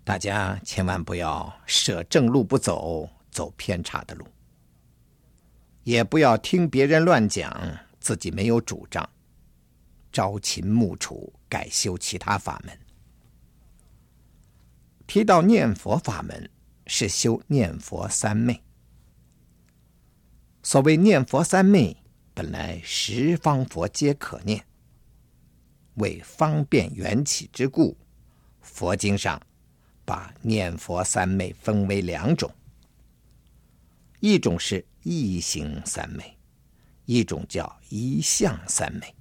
[0.06, 4.26] 大家千万不要舍正路不走，走偏差的路。
[5.84, 9.10] 也不要听别人乱讲，自己没有主张，
[10.12, 12.78] 朝秦暮楚，改修其他法门。
[15.06, 16.50] 提到念佛法门，
[16.88, 18.62] 是修念佛三昧。
[20.64, 21.98] 所谓念佛三昧，
[22.34, 24.66] 本来十方佛皆可念，
[25.96, 27.98] 为方便缘起之故，
[28.62, 29.42] 佛经上
[30.06, 32.50] 把念佛三昧分为两种，
[34.24, 34.86] 一种是。
[35.06, 36.38] 一行三昧，
[37.04, 39.14] 一种叫一向三昧。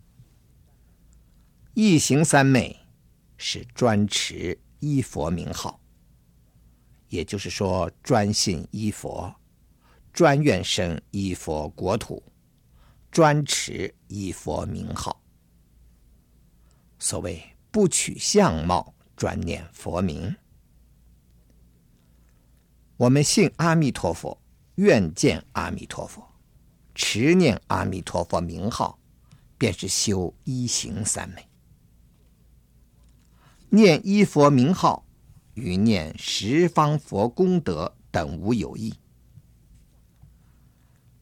[1.75, 2.79] 一行三昧
[3.37, 5.81] 是专持一佛名号，
[7.09, 9.35] 也就是说专信一佛，
[10.13, 12.23] 专愿生一佛国土，
[13.11, 15.21] 专持一佛名号。
[17.01, 17.43] 所谓
[17.73, 20.33] 不取相貌，专念佛名。
[22.99, 24.42] 我们信阿弥陀佛。
[24.77, 26.27] 愿见阿弥陀佛，
[26.95, 28.99] 持念阿弥陀佛名号，
[29.59, 31.47] 便是修一行三昧。
[33.69, 35.05] 念一佛名号，
[35.55, 38.95] 与念十方佛功德等无有异。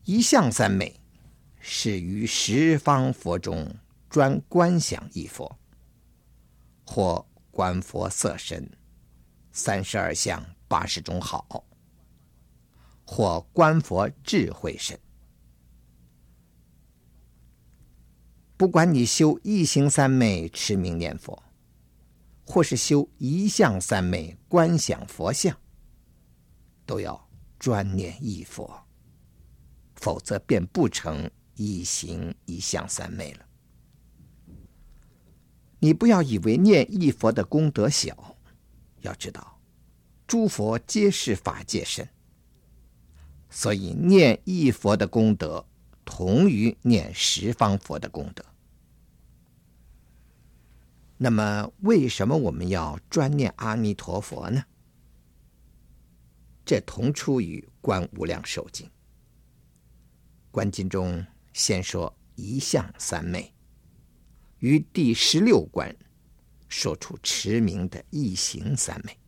[0.05, 0.99] 一向三昧
[1.61, 3.75] 是于十方佛中
[4.09, 5.59] 专观想一佛，
[6.85, 8.71] 或观佛色身、
[9.53, 11.65] 三十二相、八十种好。
[13.13, 14.97] 或观佛智慧身，
[18.57, 21.43] 不管你修一行三昧持名念佛，
[22.47, 25.59] 或是修一向三昧观想佛像，
[26.87, 27.29] 都要
[27.59, 28.87] 专念一佛，
[29.97, 33.45] 否则便不成一行一向三昧了。
[35.81, 38.37] 你不要以为念一佛的功德小，
[39.01, 39.61] 要知道，
[40.29, 42.09] 诸佛皆是法界身。
[43.51, 45.67] 所以念一佛的功德，
[46.05, 48.45] 同于念十方佛的功德。
[51.19, 54.65] 那么，为什么我们要专念阿弥陀佛呢？
[56.65, 58.87] 这同出于《观无量寿经》。
[60.53, 63.53] 观经中先说一向三昧，
[64.61, 65.95] 于第十六观
[66.69, 69.19] 说出持名的一行三昧。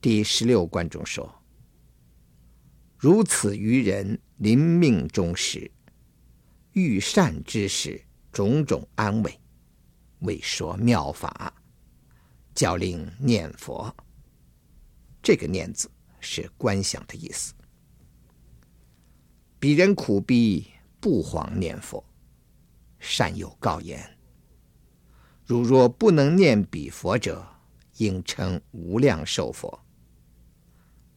[0.00, 1.39] 第十六观中说。
[3.00, 5.70] 如此于人临命终时，
[6.72, 7.98] 遇善知识，
[8.30, 9.40] 种种安慰，
[10.18, 11.50] 为说妙法，
[12.54, 13.90] 教令念佛。
[15.22, 15.90] 这个“念”字
[16.20, 17.54] 是观想的意思。
[19.58, 20.66] 彼人苦逼，
[21.00, 22.04] 不遑念佛。
[22.98, 24.18] 善有告言：
[25.46, 27.46] 如若不能念彼佛者，
[27.96, 29.82] 应称无量寿佛。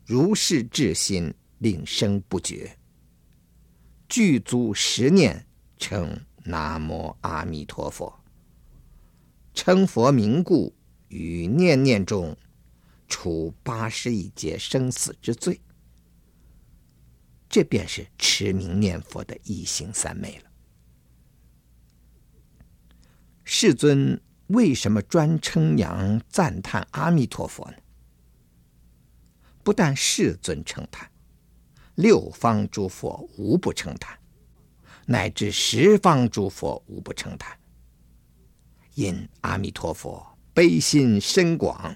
[0.05, 1.33] 如是至心。
[1.59, 2.77] 令声不绝。
[4.07, 5.45] 具足十念，
[5.77, 8.19] 称南无阿弥陀佛。
[9.53, 10.75] 称佛名故，
[11.09, 12.35] 于念念中，
[13.07, 15.61] 除八十一劫生死之罪。
[17.47, 20.49] 这便是持名念佛的一行三昧了。
[23.43, 27.77] 世尊为什么专称扬赞叹阿弥陀佛呢？
[29.63, 31.11] 不但世尊称叹，
[31.95, 34.17] 六方诸佛无不称叹，
[35.05, 37.57] 乃至十方诸佛无不称叹。
[38.95, 41.95] 因阿弥陀佛悲心深广，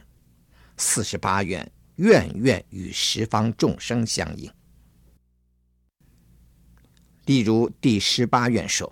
[0.77, 4.51] 四十八愿愿愿与十方众生相应。
[7.25, 8.91] 例如第十八愿说：“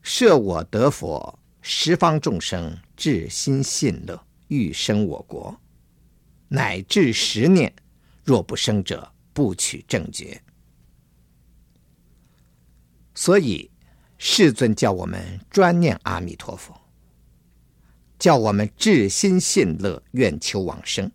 [0.00, 5.60] 设我得佛，十方众生至心信乐，欲生我国，
[6.48, 7.74] 乃至十念，
[8.24, 10.42] 若不生者，不取正觉。”
[13.14, 13.70] 所以
[14.16, 16.74] 世尊叫我们专念阿弥陀佛，
[18.18, 21.10] 叫我们至心信乐，愿求往生。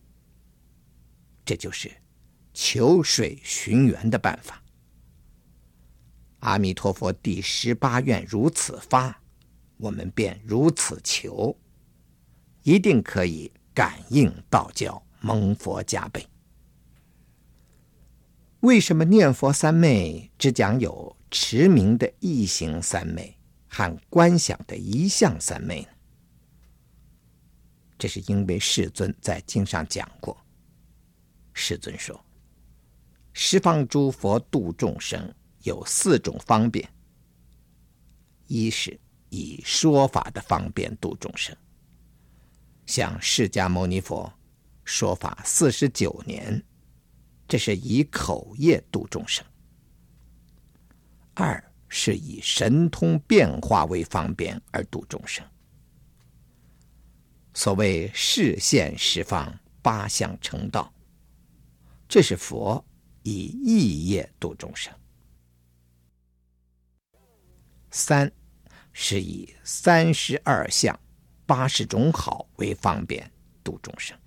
[1.44, 1.92] 这就是
[2.54, 4.62] 求水寻源的办法。
[6.42, 9.20] 阿弥陀佛，第十八愿如此发，
[9.78, 11.58] 我们便如此求，
[12.62, 16.26] 一定可以感应道教，蒙佛加被。
[18.62, 25.88] 为什么念佛三昧只讲有持名的一行三昧和观想的一相三昧呢？
[27.98, 30.38] 这是因为世尊在经上讲过，
[31.54, 32.20] 世尊说
[33.34, 36.88] ：“十方诸佛度众生。”有四种方便：
[38.46, 38.98] 一是
[39.30, 41.54] 以说法的方便度众生，
[42.86, 44.32] 像释迦牟尼佛
[44.86, 46.64] 说法四十九年，
[47.48, 49.46] 这是以口业度众生；
[51.34, 55.46] 二是以神通变化为方便而度众生，
[57.54, 60.94] 所谓示现十方八相成道，
[62.10, 62.84] 这是佛
[63.24, 64.94] 以意业度众生。
[67.90, 68.30] 三
[68.92, 71.00] 是以三十二相、
[71.46, 73.32] 八十种好为方便
[73.64, 74.18] 度众生，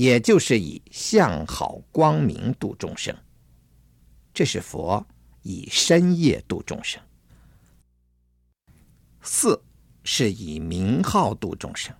[0.00, 3.14] 也就是以相好光明度众生，
[4.32, 5.06] 这是佛
[5.42, 7.02] 以身业度众生。
[9.20, 9.62] 四
[10.02, 11.94] 是以名号度众生，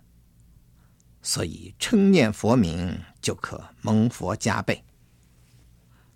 [1.21, 4.83] 所以称念佛名就可蒙佛加被，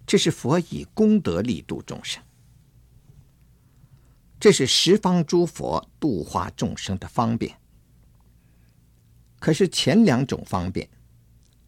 [0.07, 2.23] 这是佛以功德力度众生。
[4.41, 7.55] 这是十方诸佛度化众生的方便。
[9.39, 10.89] 可是前两种方便，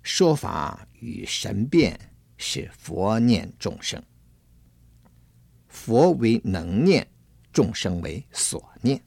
[0.06, 1.98] 说法与神变
[2.36, 4.00] 是佛念众生，
[5.66, 7.04] 佛为能念，
[7.52, 9.02] 众生为所念。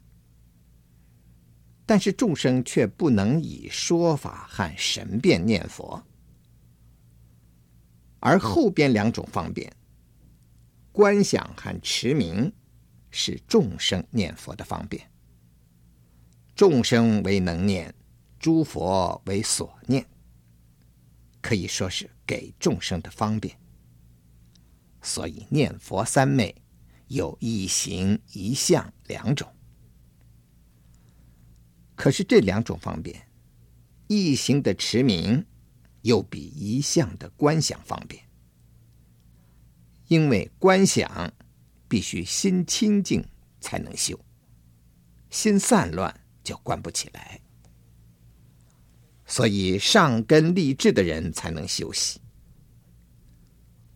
[1.86, 6.06] 但是众生却不能以说法和神变念佛，
[8.20, 9.72] 而后边两种方便，
[10.92, 12.52] 观想和持名。
[13.12, 15.10] 是众生念佛的方便，
[16.56, 17.92] 众生为能念，
[18.38, 20.06] 诸佛为所念，
[21.42, 23.58] 可以说是给众生的方便。
[25.02, 26.56] 所以念佛三昧
[27.08, 29.48] 有一行一相两种。
[31.96, 33.28] 可是这两种方便，
[34.08, 35.46] 一行的持名
[36.02, 38.24] 又比一相的观想方便，
[40.08, 41.34] 因为观想。
[41.92, 43.28] 必须心清净
[43.60, 44.16] 才能修，
[45.32, 47.42] 心散乱就观不起来。
[49.30, 52.20] 所以上根立志的人才能修习，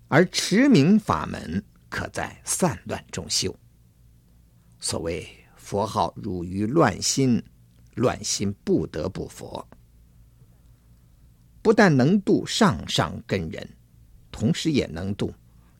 [0.07, 3.53] 而持名法门可在散乱中修。
[4.79, 5.27] 所谓
[5.57, 7.43] 佛号入于乱心，
[7.95, 9.67] 乱心不得不佛。
[11.63, 13.67] 不但能度上上根人，
[14.31, 15.33] 同时也能度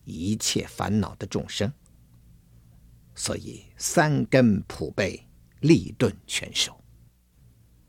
[0.03, 1.71] 一切烦恼的众生。
[3.13, 5.23] 所以三根普被，
[5.59, 6.75] 立顿全收。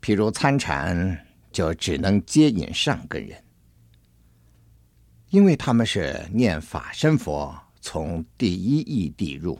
[0.02, 1.23] 譬如参禅，
[1.54, 3.42] 就只能接引上根人，
[5.30, 9.58] 因为他们是念法身佛，从第一义谛入。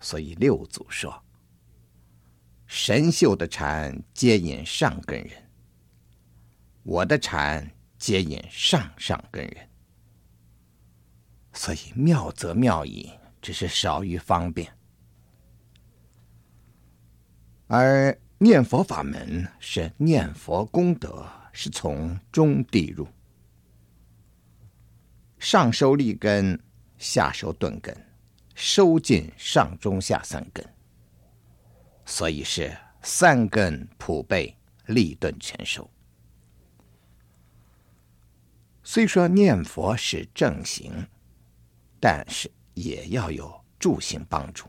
[0.00, 1.22] 所以六祖说
[2.66, 5.30] ：“神秀的禅接引上根人，
[6.84, 9.68] 我的禅接引上上根人。”
[11.52, 13.10] 所以妙则妙矣。
[13.40, 14.70] 只是少于方便，
[17.68, 23.08] 而念佛法门是念佛功德是从中地入，
[25.40, 26.56] 上收利根，
[26.98, 27.92] 下收顿根，
[28.54, 30.64] 收尽上中下三根，
[32.06, 34.56] 所以是三根普被，
[34.86, 35.90] 利顿全收。
[38.84, 40.92] 虽说念佛是正行，
[41.98, 44.68] 但是也要有助行帮助。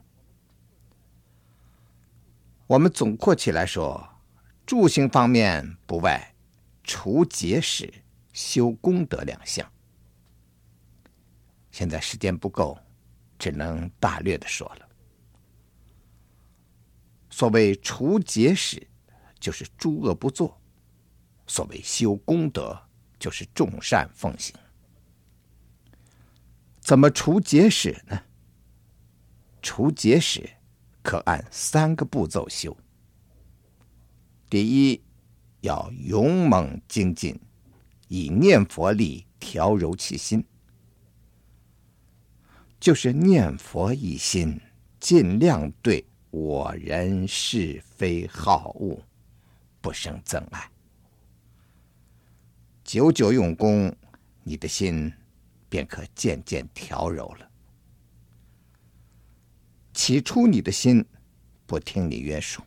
[2.70, 4.08] 我们总括起来说，
[4.64, 6.36] 助行方面不外
[6.84, 7.92] 除结使、
[8.32, 9.68] 修功德两项。
[11.72, 12.78] 现在时间不够，
[13.40, 14.88] 只能大略的说了。
[17.32, 18.88] 所谓除结使，
[19.40, 20.56] 就是诸恶不作；
[21.48, 22.80] 所谓修功德。
[23.18, 24.56] 就是众善奉行，
[26.80, 28.24] 怎么除结使呢？
[29.62, 30.50] 除结使
[31.10, 32.78] 可按三个步骤修。
[34.48, 35.02] 第一，
[35.62, 37.36] 要勇猛精进，
[38.10, 40.46] 以念佛力调柔其心，
[42.80, 44.62] 就是念佛一心，
[45.00, 49.02] 尽量对我人是非好恶
[49.82, 50.70] 不生憎爱。
[52.84, 53.92] 久久用功，
[54.44, 55.12] 你的心
[55.68, 57.49] 便可渐渐调柔了。
[60.02, 61.06] 起初你的心
[61.66, 62.64] 不听你约束，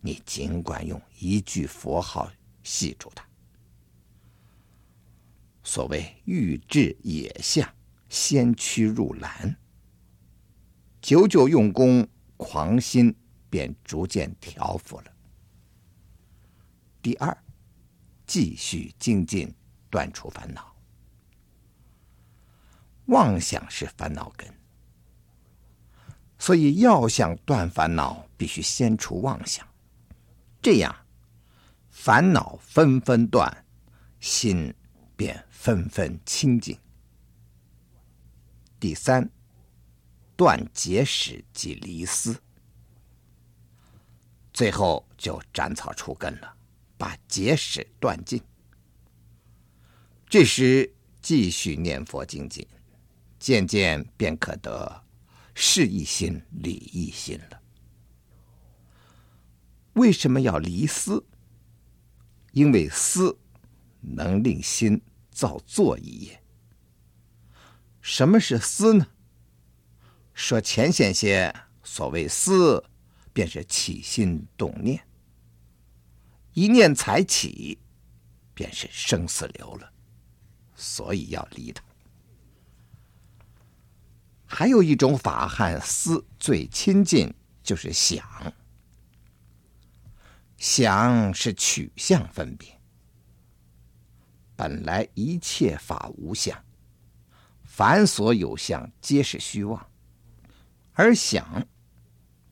[0.00, 2.30] 你尽管用一句佛号
[2.62, 3.26] 系住它。
[5.64, 7.68] 所谓欲治野象，
[8.08, 9.56] 先驱入兰。
[11.02, 13.12] 久久用功，狂心
[13.50, 15.12] 便逐渐调伏了。
[17.02, 17.36] 第二。
[18.24, 19.52] 继续精进，
[19.90, 20.76] 断除烦恼。
[23.06, 24.48] 妄想是烦恼根，
[26.44, 29.66] 所以要想断烦恼，必须先除妄想，
[30.60, 30.94] 这样
[31.88, 33.64] 烦恼纷纷断，
[34.20, 34.74] 心
[35.16, 36.78] 便纷纷清净。
[38.78, 39.26] 第三，
[40.36, 42.38] 断结使及离思，
[44.52, 46.54] 最后就斩草除根了。
[46.98, 48.38] 把结使断尽，
[50.28, 52.66] 这时继续念佛精进，
[53.38, 55.03] 渐渐便可得
[55.54, 57.60] 事一心、理一心了。
[59.92, 61.24] 为什么要离思？
[62.50, 63.38] 因为思
[64.00, 65.00] 能令心
[65.30, 66.42] 造作一业。
[68.00, 69.06] 什么是思呢？
[70.34, 71.54] 说浅显些，
[71.84, 72.84] 所谓思，
[73.32, 75.00] 便是起心动念。
[76.54, 77.78] 一念才起，
[78.52, 79.92] 便是生死流了，
[80.74, 81.83] 所以要离它。
[84.56, 88.24] 还有一种法和思最亲近，就是想。
[90.58, 92.80] 想是取相分别。
[94.54, 96.56] 本来一切法无相，
[97.64, 99.88] 凡所有相皆是虚妄，
[100.92, 101.66] 而想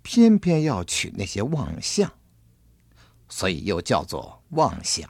[0.03, 2.12] 偏偏要取那些妄相。
[3.29, 5.09] 所以又叫做妄想。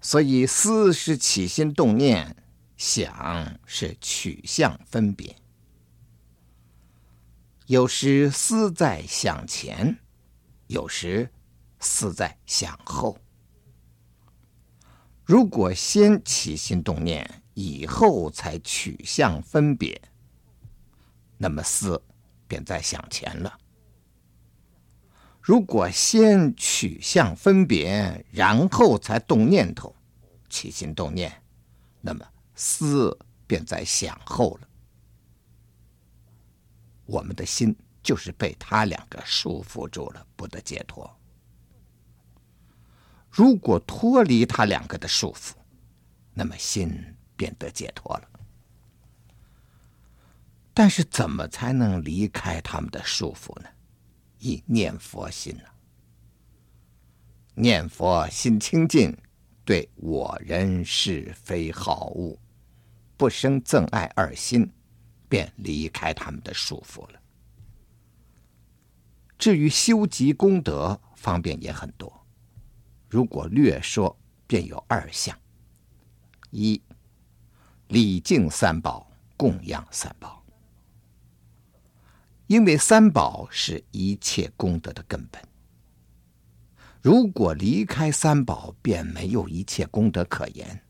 [0.00, 2.36] 所以思是起心动念，
[2.78, 5.36] 想是取向分别。
[7.66, 9.98] 有时思在想前，
[10.68, 11.28] 有时
[11.80, 13.18] 思在想后。
[15.24, 20.00] 如果先起心动念，以后才取向分别，
[21.36, 22.00] 那么思
[22.46, 23.58] 便在想前了。
[25.42, 29.94] 如果先取向分别，然后才动念头，
[30.48, 31.42] 起心动念，
[32.00, 32.24] 那么
[32.58, 33.16] 思
[33.46, 34.68] 便在想后了。
[37.06, 41.08] 我们的心就是被他两个束缚住了，不得解脱。
[43.30, 45.52] 如果脱离他两个的束缚，
[46.34, 48.28] 那么心便得解脱了。
[50.74, 53.68] 但是，怎么才能离开他们的束缚呢？
[54.40, 55.64] 以念佛心呢、
[57.54, 59.16] 念佛心清净，
[59.64, 62.38] 对我人是非好恶，
[63.18, 64.70] 不生憎爱二心，
[65.28, 67.20] 便离开他们的束缚了。
[69.36, 72.24] 至于修集功德方便也很多，
[73.08, 74.16] 如果略说，
[74.46, 75.36] 便有二项：
[76.52, 76.80] 一
[77.88, 80.42] 礼敬三宝，供养三宝。
[82.46, 85.42] 因为三宝是一切功德的根本，
[87.02, 90.80] 如果离开三宝，便没有一切功德可言。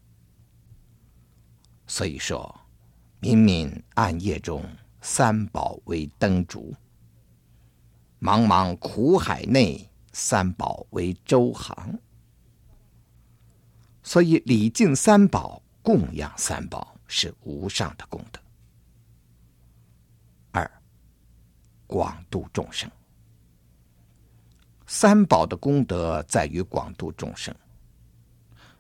[1.89, 2.55] 所以说，
[3.19, 4.63] 明明暗夜中，
[5.01, 6.73] 三宝为灯烛；
[8.21, 11.99] 茫茫苦海内，三宝为舟航。
[14.03, 18.39] 所以礼敬三宝，供养三宝是无上的功德。
[20.53, 20.71] 二，
[21.87, 22.91] 广度众生。
[24.87, 27.55] 三宝的功德在于广度众生，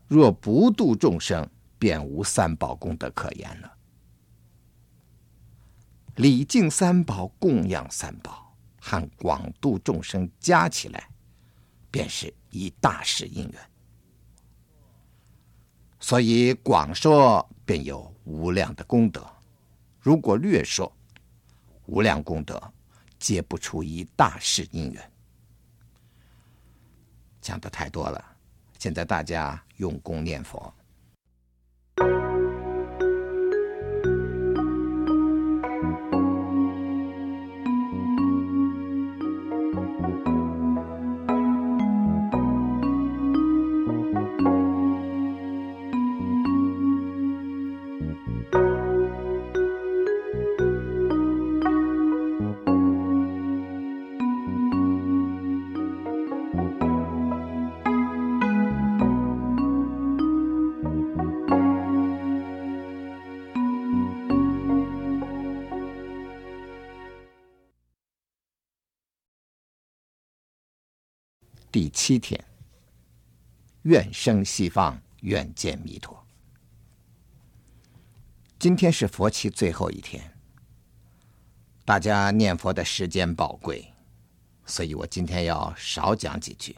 [0.06, 1.46] 若不度众生，
[1.78, 3.72] 便无三宝功德可言了。
[6.16, 11.08] 礼敬三宝、供养三宝和广度众生加起来，
[11.90, 13.70] 便是一大事因缘。
[16.00, 19.24] 所以广说便有无量的功德，
[20.00, 20.92] 如果略说，
[21.86, 22.60] 无量功德
[23.18, 25.12] 皆不出一大事因缘。
[27.40, 28.24] 讲的太多了，
[28.78, 30.72] 现在大家用功念佛。
[72.08, 72.42] 七天，
[73.82, 76.26] 愿生西方，愿见弥陀。
[78.58, 80.32] 今天是佛期最后一天，
[81.84, 83.92] 大家念佛的时间宝贵，
[84.64, 86.74] 所以我今天要少讲几句。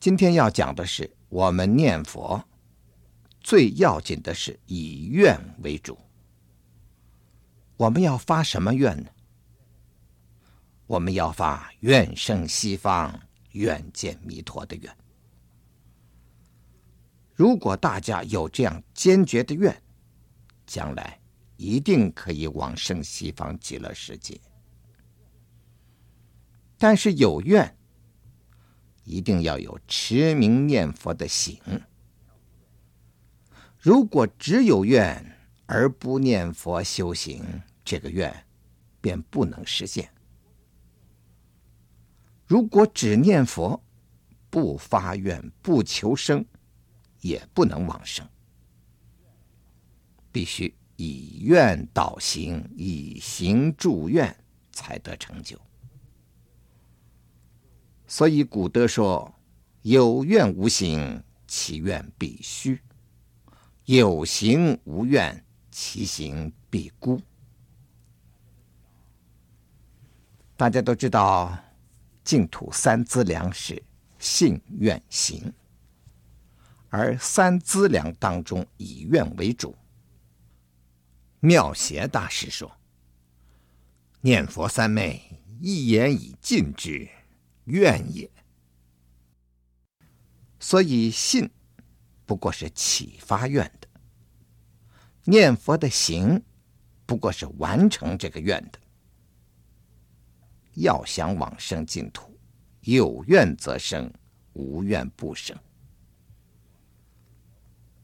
[0.00, 2.42] 今天要讲的是，我们念佛
[3.42, 5.98] 最要紧的是以愿为主。
[7.76, 9.10] 我们要发什么愿呢？
[10.88, 13.20] 我们要发愿生西方、
[13.52, 14.96] 愿见弥陀的愿。
[17.34, 19.82] 如果大家有这样坚决的愿，
[20.66, 21.20] 将来
[21.58, 24.40] 一定可以往生西方极乐世界。
[26.78, 27.76] 但是有愿，
[29.04, 31.60] 一定要有持名念佛的行。
[33.78, 35.36] 如果只有愿
[35.66, 37.44] 而不念佛修行，
[37.84, 38.34] 这个愿
[39.02, 40.10] 便不能实现。
[42.48, 43.78] 如果只念佛，
[44.48, 46.42] 不发愿，不求生，
[47.20, 48.26] 也不能往生。
[50.32, 54.34] 必须以愿导行，以行助愿，
[54.72, 55.60] 才得成就。
[58.06, 59.34] 所以古德说
[59.82, 62.78] ：“有愿无行，其愿必虚；
[63.84, 67.20] 有行无愿，其行必孤。”
[70.56, 71.54] 大家都知道。
[72.28, 73.82] 净土三资粮是
[74.18, 75.50] 信愿行，
[76.90, 79.74] 而三资粮当中以愿为主。
[81.40, 82.70] 妙协大师说
[84.20, 87.08] ：“念佛三昧，一言以尽之，
[87.64, 88.30] 愿也。”
[90.60, 91.48] 所以信
[92.26, 93.88] 不过是启发愿的，
[95.24, 96.42] 念佛的行
[97.06, 98.78] 不过是完成这个愿的。
[100.78, 102.36] 要想往生净土，
[102.82, 104.12] 有愿则生，
[104.52, 105.56] 无愿不生。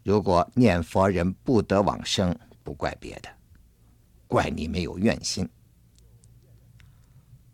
[0.03, 3.29] 如果念佛人不得往生，不怪别的，
[4.27, 5.49] 怪你没有愿心。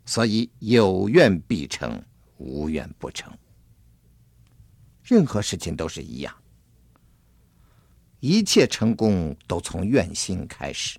[0.07, 2.03] 所以有愿必成，
[2.39, 3.33] 无愿不成。
[5.05, 6.35] 任何事情都是一样，
[8.21, 10.99] 一切成功都从愿心开始。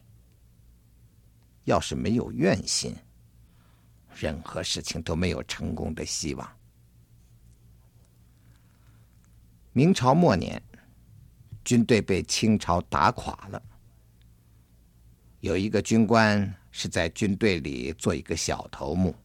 [1.66, 2.96] 要是没有愿心，
[4.22, 6.58] 任何事情都没有成功的希望。
[9.74, 10.62] 明朝末年，
[11.66, 13.60] 军队被清朝打垮了。
[15.40, 19.16] 有一个军官是在军队里做一个小头目。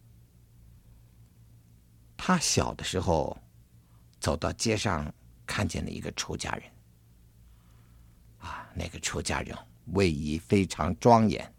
[2.16, 3.36] 他小的时候，
[4.18, 5.12] 走到街上，
[5.44, 6.62] 看见了一个出家人。
[8.38, 9.54] 啊，那个出家人
[9.92, 11.54] 威仪非常庄严。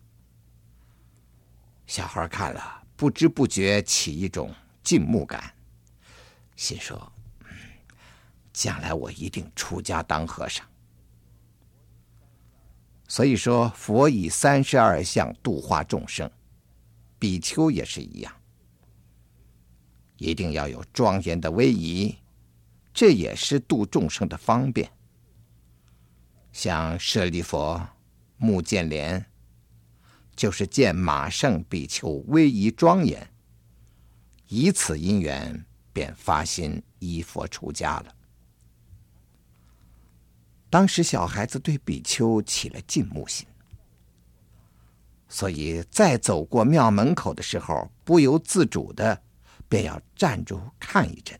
[1.85, 2.86] 小孩看了。
[2.97, 4.53] 不知不觉起一种
[4.83, 5.53] 敬慕感，
[6.55, 7.13] 心说
[8.51, 10.65] ：“将来我一定出家当和尚。”
[13.07, 16.29] 所以说，佛以三十二相度化众生，
[17.19, 18.33] 比丘也是一样，
[20.17, 22.17] 一定要有庄严的威仪，
[22.91, 24.91] 这也是度众生的方便。
[26.51, 27.79] 像舍利弗、
[28.37, 29.23] 目犍连。
[30.37, 33.27] 就是见马胜比丘威仪庄严，
[34.47, 38.15] 以此因缘便发心依佛出家了。
[40.69, 43.47] 当时小孩子对比丘起了敬慕心，
[45.27, 49.19] 所以在走过庙门口的时候，不由自主的
[49.67, 51.39] 便要站住看一阵，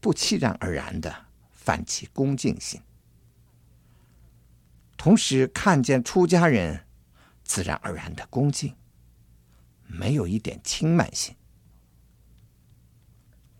[0.00, 1.14] 不期然而然的
[1.52, 2.80] 泛起恭敬心。
[5.02, 6.86] 同时看见出家人，
[7.42, 8.72] 自然而然的恭敬，
[9.88, 11.34] 没有一点轻慢心。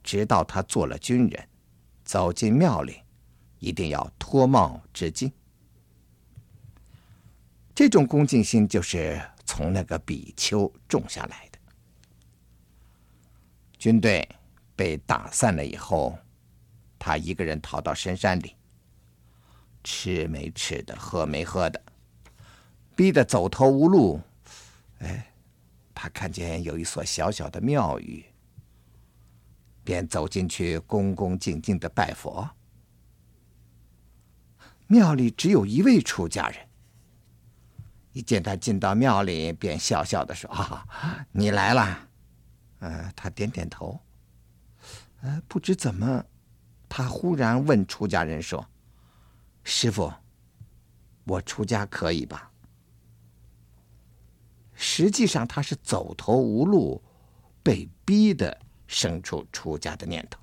[0.04, 1.48] 直到他做了军人，
[2.04, 3.00] 走进庙里，
[3.58, 5.32] 一定要脱帽致敬。
[7.74, 11.58] 这种恭敬心就是从那个比丘种下来的。
[13.80, 14.28] 军队
[14.76, 16.16] 被打散了以后，
[17.00, 18.54] 他一个人逃到深山里，
[19.82, 21.82] 吃没吃的，喝没喝的，
[22.94, 24.20] 逼得走投无路。
[24.98, 25.32] 哎，
[25.94, 28.24] 他看见有一所小小的庙宇。
[29.84, 32.48] 便走进去，恭恭敬敬的拜佛。
[34.86, 36.68] 庙里只有一位出家人，
[38.12, 40.86] 一见他进到庙里，便笑笑的说：“啊，
[41.32, 42.08] 你来了。”
[42.78, 43.98] 呃，他点点头。
[45.22, 46.24] 呃，不知怎么，
[46.88, 48.64] 他忽然问出家人说
[49.64, 50.12] ：“师傅，
[51.24, 52.52] 我出家可以吧？”
[54.74, 57.02] 实际上他是走投无路，
[57.62, 58.60] 被逼的。
[58.88, 60.38] 生出出家的念头，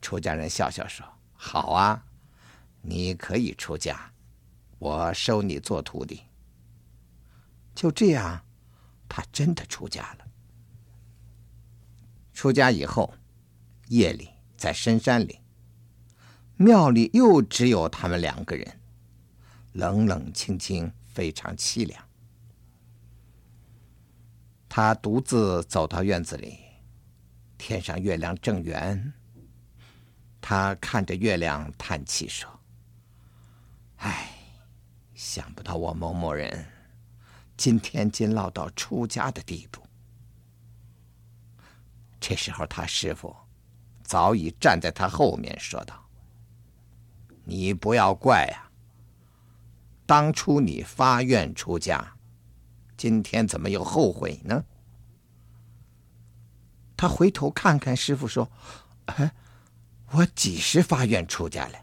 [0.00, 1.04] 出家人笑笑说
[1.34, 2.06] ：“好啊，
[2.80, 4.12] 你可以出家，
[4.78, 6.22] 我收你做徒弟。”
[7.74, 8.40] 就这样，
[9.08, 10.24] 他真的出家了。
[12.32, 13.12] 出家以后，
[13.88, 15.40] 夜里在深山里，
[16.62, 18.80] 庙里又只有他们两个人，
[19.72, 22.08] 冷冷清清，非常凄凉。
[24.68, 26.56] 他独自走到院子里，
[27.58, 29.12] 天上月亮正圆。
[30.40, 32.48] 他看着月亮，叹气说
[33.98, 34.30] ：“唉，
[35.14, 36.66] 想不到我某某人
[37.56, 39.82] 今天竟落到出家的地步。”
[42.18, 43.36] 这时候，他师傅
[44.02, 46.01] 早已站在他后面，说道
[47.52, 48.70] ：“你不要怪呀，
[50.06, 52.14] 当初你发愿出家。”
[52.96, 54.64] 今天怎么又后悔呢？
[56.96, 58.50] 他回头看看师傅，说
[59.06, 59.34] ：“哎，
[60.12, 61.78] 我几时发愿出家了？”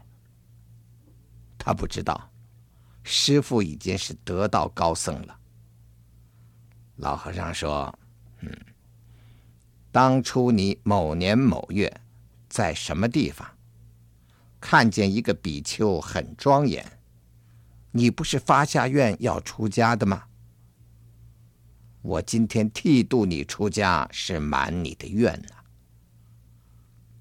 [1.56, 2.32] 他不知道，
[3.04, 5.38] 师傅已经是得道高僧了。
[6.96, 7.96] 老和尚说
[8.40, 8.50] ：“嗯，
[9.92, 12.00] 当初你某年某月
[12.48, 13.46] 在什么地方
[14.60, 16.84] 看见一个比丘很庄严，
[17.92, 20.24] 你不是发下愿要出家的吗？”
[22.02, 25.54] 我今天剃度你出家，是满你的愿呐、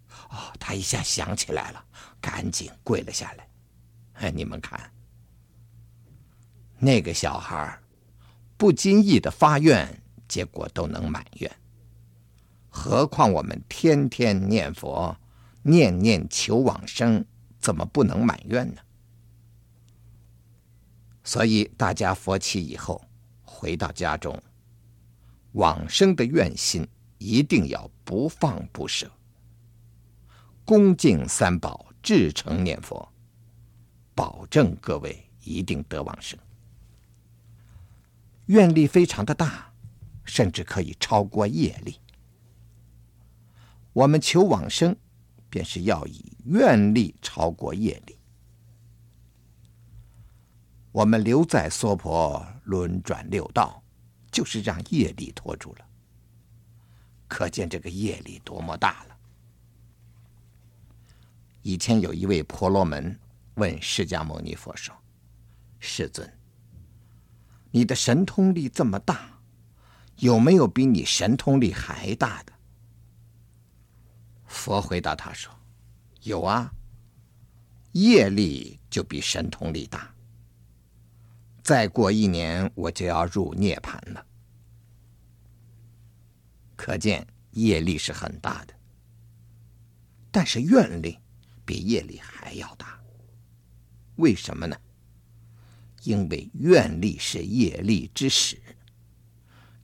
[0.08, 0.24] 啊！
[0.30, 1.84] 哦，他一下想起来了，
[2.22, 3.50] 赶紧跪了下来。
[4.14, 4.80] 哎，你们看，
[6.78, 7.78] 那个小孩
[8.56, 11.52] 不经意的发愿，结果都能满愿，
[12.70, 15.18] 何况我们天天念佛，
[15.64, 17.26] 念念求往生，
[17.60, 18.82] 怎么不能满愿呢？
[21.24, 23.04] 所以大家佛起以后，
[23.44, 24.42] 回到家中。
[25.54, 26.88] 往生的愿心
[27.18, 29.12] 一定要不放不舍，
[30.64, 33.12] 恭敬三宝，至诚念佛，
[34.14, 36.38] 保证各位一定得往生。
[38.46, 39.74] 愿力非常的大，
[40.24, 42.00] 甚至可以超过业力。
[43.94, 44.96] 我们求往生，
[45.50, 48.18] 便是要以愿力超过业力。
[50.92, 53.82] 我们留在娑婆轮转六道。
[54.32, 55.86] 就是让业力拖住了，
[57.28, 59.18] 可见这个业力多么大了。
[61.64, 63.20] 以前有一位婆罗门
[63.56, 64.96] 问释迦牟尼佛说
[65.82, 66.32] ：“世尊，
[67.72, 69.42] 你的神通力这么大，
[70.18, 72.54] 有没有比你神通力还大的？”
[74.50, 75.54] 佛回答他说
[76.24, 76.74] ：“有啊，
[77.94, 80.14] 业力就比神通力大。”
[81.64, 84.26] 再过一年，我就要入涅槃了。
[86.76, 88.74] 可见业力是很大的，
[90.32, 91.20] 但是愿力
[91.64, 93.00] 比业力还要大。
[94.16, 94.76] 为什么呢？
[96.04, 98.60] 因为愿力是业力之始，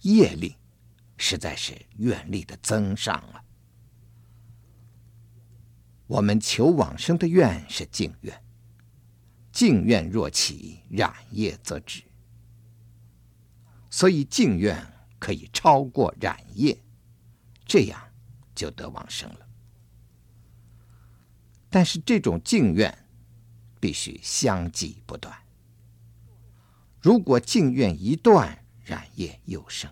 [0.02, 0.56] 业力
[1.18, 3.44] 实在是愿力的增上啊。
[6.07, 8.41] 我们求往生的愿是净愿。
[9.52, 12.03] 净愿若起，染业则止。
[13.90, 14.86] 所以净愿
[15.18, 16.77] 可以超过染业，
[17.65, 17.99] 这样
[18.53, 19.48] 就得往生了。
[21.69, 23.07] 但是这种敬愿
[23.80, 25.34] 必须相继不断。
[27.02, 29.90] 如果敬愿一断，染业又生；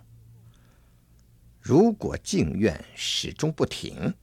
[1.62, 4.14] 如果敬愿始终不停，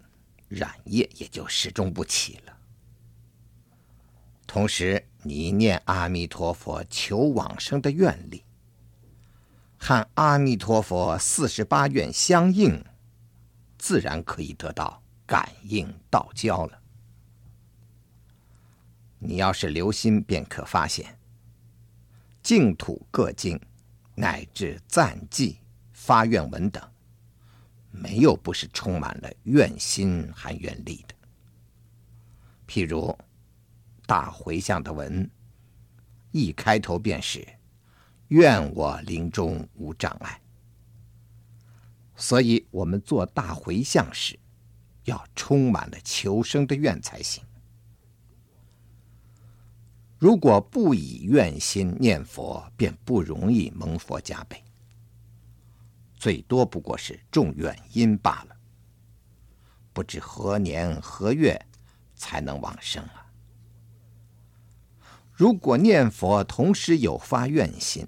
[0.50, 2.56] 染业也就始终不起了。
[4.46, 8.44] 同时，你念阿弥陀佛求往生的愿力，
[9.78, 12.84] 和阿弥陀佛四十八愿相应，
[13.78, 16.82] 自然可以得到感应道交了。
[19.20, 21.16] 你要是留心，便可发现，
[22.42, 23.60] 净土各经
[24.16, 25.58] 乃至赞记、
[25.92, 26.89] 发愿文等，
[27.90, 31.14] 没有不是充满了愿心和愿力的。
[32.66, 33.16] 譬如
[34.06, 35.28] 大回向的文，
[36.30, 37.46] 一开头便是
[38.28, 40.40] “愿我临终无障碍”，
[42.16, 44.38] 所以我们做大回向时，
[45.04, 47.42] 要充满了求生的愿才行。
[50.18, 54.62] 如果不以愿心念佛，便不容易蒙佛加被。
[56.20, 58.56] 最多不过是种怨因罢了。
[59.94, 61.58] 不知何年何月
[62.14, 63.26] 才能往生啊？
[65.32, 68.06] 如果念佛同时有发愿心，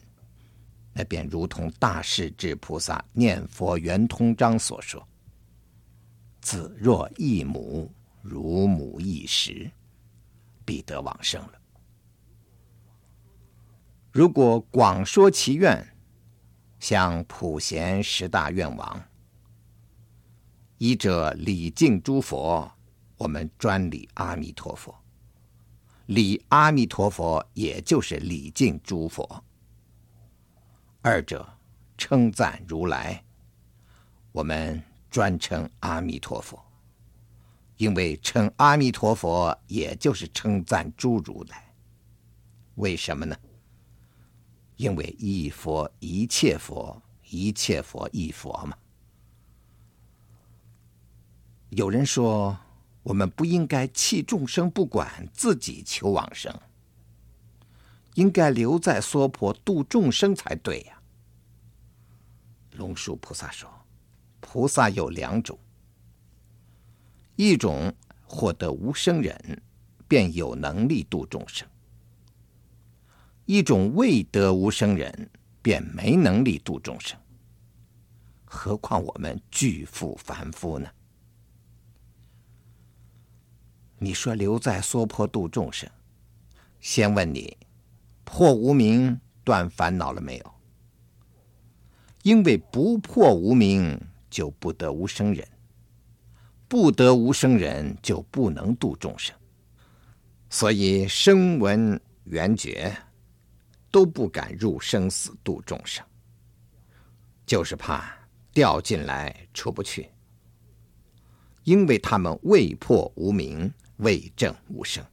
[0.93, 5.09] 那便如同大势至菩萨念佛圆通章所说
[6.43, 7.91] ：“子若一母，
[8.21, 9.71] 如母一时，
[10.67, 11.53] 必得往生了。”
[14.13, 15.92] 如果广说其愿，
[16.83, 19.01] 像普贤十大愿王，
[20.79, 22.69] 一者礼敬诸佛，
[23.19, 24.93] 我们专礼阿弥陀佛；
[26.07, 29.45] 礼阿弥陀佛，也就是礼敬诸佛。
[31.03, 31.49] 二者
[31.97, 33.23] 称赞如来，
[34.33, 36.61] 我们专称阿弥陀佛，
[37.77, 41.73] 因为称阿弥陀佛，也就是称赞诸如来。
[42.75, 43.37] 为什么呢？
[44.83, 47.01] 因为一佛一切佛，
[47.31, 48.77] 一切佛一佛嘛。
[51.71, 52.59] 有人说，
[53.05, 56.53] 我们不应该弃众生不管，自己求往生，
[58.15, 61.01] 应该留在娑婆度众生才对呀。
[62.73, 63.71] 龙树菩萨说，
[64.41, 65.57] 菩萨有两种，
[67.37, 67.95] 一种
[68.25, 69.63] 获得无生忍，
[70.09, 71.69] 便有能力度众生。
[73.45, 77.19] 一种未得无生忍，便没能力度众生。
[78.45, 80.89] 何况我们巨妇凡夫呢？
[83.99, 85.89] 你说留在娑婆度众生，
[86.81, 87.57] 先问你
[88.25, 90.53] 破无明断烦恼了没有？
[92.23, 94.01] 因为不破无明，
[94.31, 95.45] 就不得无生忍；
[96.69, 99.35] 不得无生忍，就不能度众生。
[100.51, 102.97] 所以声闻缘觉。
[103.93, 106.05] 都不敢入生死度众生，
[107.47, 108.13] 就是怕
[108.53, 110.11] 掉进来出不去，
[111.65, 115.05] 因为他们未破无名，未证无生，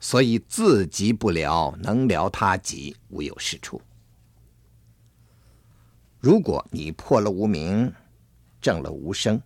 [0.00, 3.80] 所以自己不了，能了他己，无有是处。
[6.18, 7.92] 如果你破了无名，
[8.60, 9.40] 证了无生，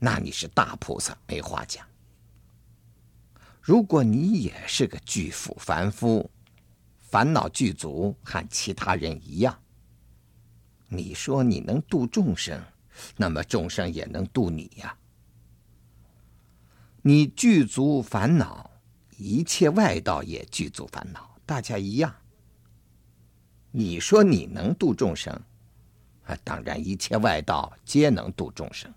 [0.00, 1.86] 那你是大菩萨，没话讲。
[3.64, 6.30] 如果你也是个巨富凡夫，
[7.00, 9.58] 烦恼具足，和其他人一样，
[10.88, 12.62] 你说你能度众生，
[13.16, 14.94] 那么众生也能度你呀。
[17.00, 18.70] 你具足烦恼，
[19.16, 22.14] 一切外道也具足烦恼，大家一样。
[23.70, 25.32] 你说你能度众生，
[26.24, 28.92] 啊，当然一切外道皆能度众生。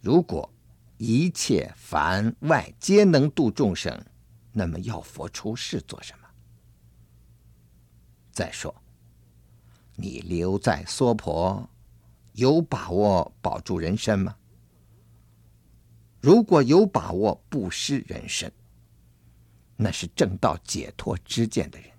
[0.00, 0.52] 如果
[0.96, 4.04] 一切凡外皆能度众生，
[4.52, 6.28] 那么要佛出世做什么？
[8.32, 8.74] 再说，
[9.96, 11.68] 你留在娑婆，
[12.32, 14.36] 有把握保住人身吗？
[16.20, 18.50] 如果有把握不失人身，
[19.76, 21.90] 那是正道解脱之见的人，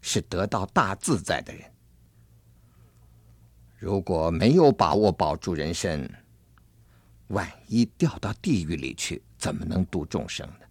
[0.00, 1.70] 是得到大自在的人。
[3.76, 6.08] 如果没有把握保住人身，
[7.28, 10.66] 万一掉到地狱里去，怎么能度众生呢？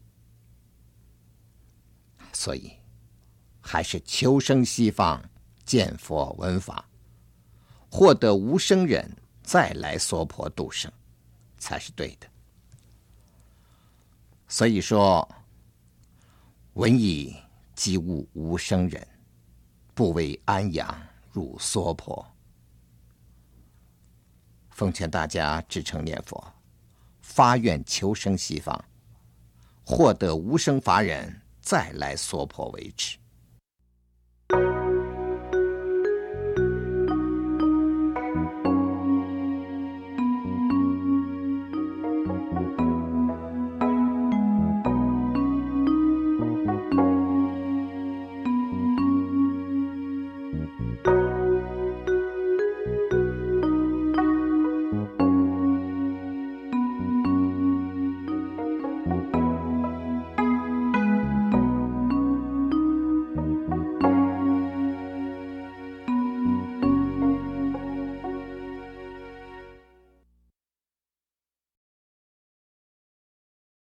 [2.33, 2.73] 所以，
[3.59, 5.21] 还是求生西方，
[5.65, 6.87] 见佛闻法，
[7.89, 10.91] 获得无生忍，再来娑婆度生，
[11.57, 12.27] 才是对的。
[14.47, 15.27] 所以说，
[16.73, 17.35] 闻已
[17.75, 19.05] 即悟无生忍，
[19.93, 21.01] 不为安养
[21.31, 22.25] 入娑婆。
[24.81, 26.43] 奉劝大家至诚念佛。
[27.21, 28.83] 发愿求生西方，
[29.85, 33.15] 获得无生法忍，再来娑婆为止。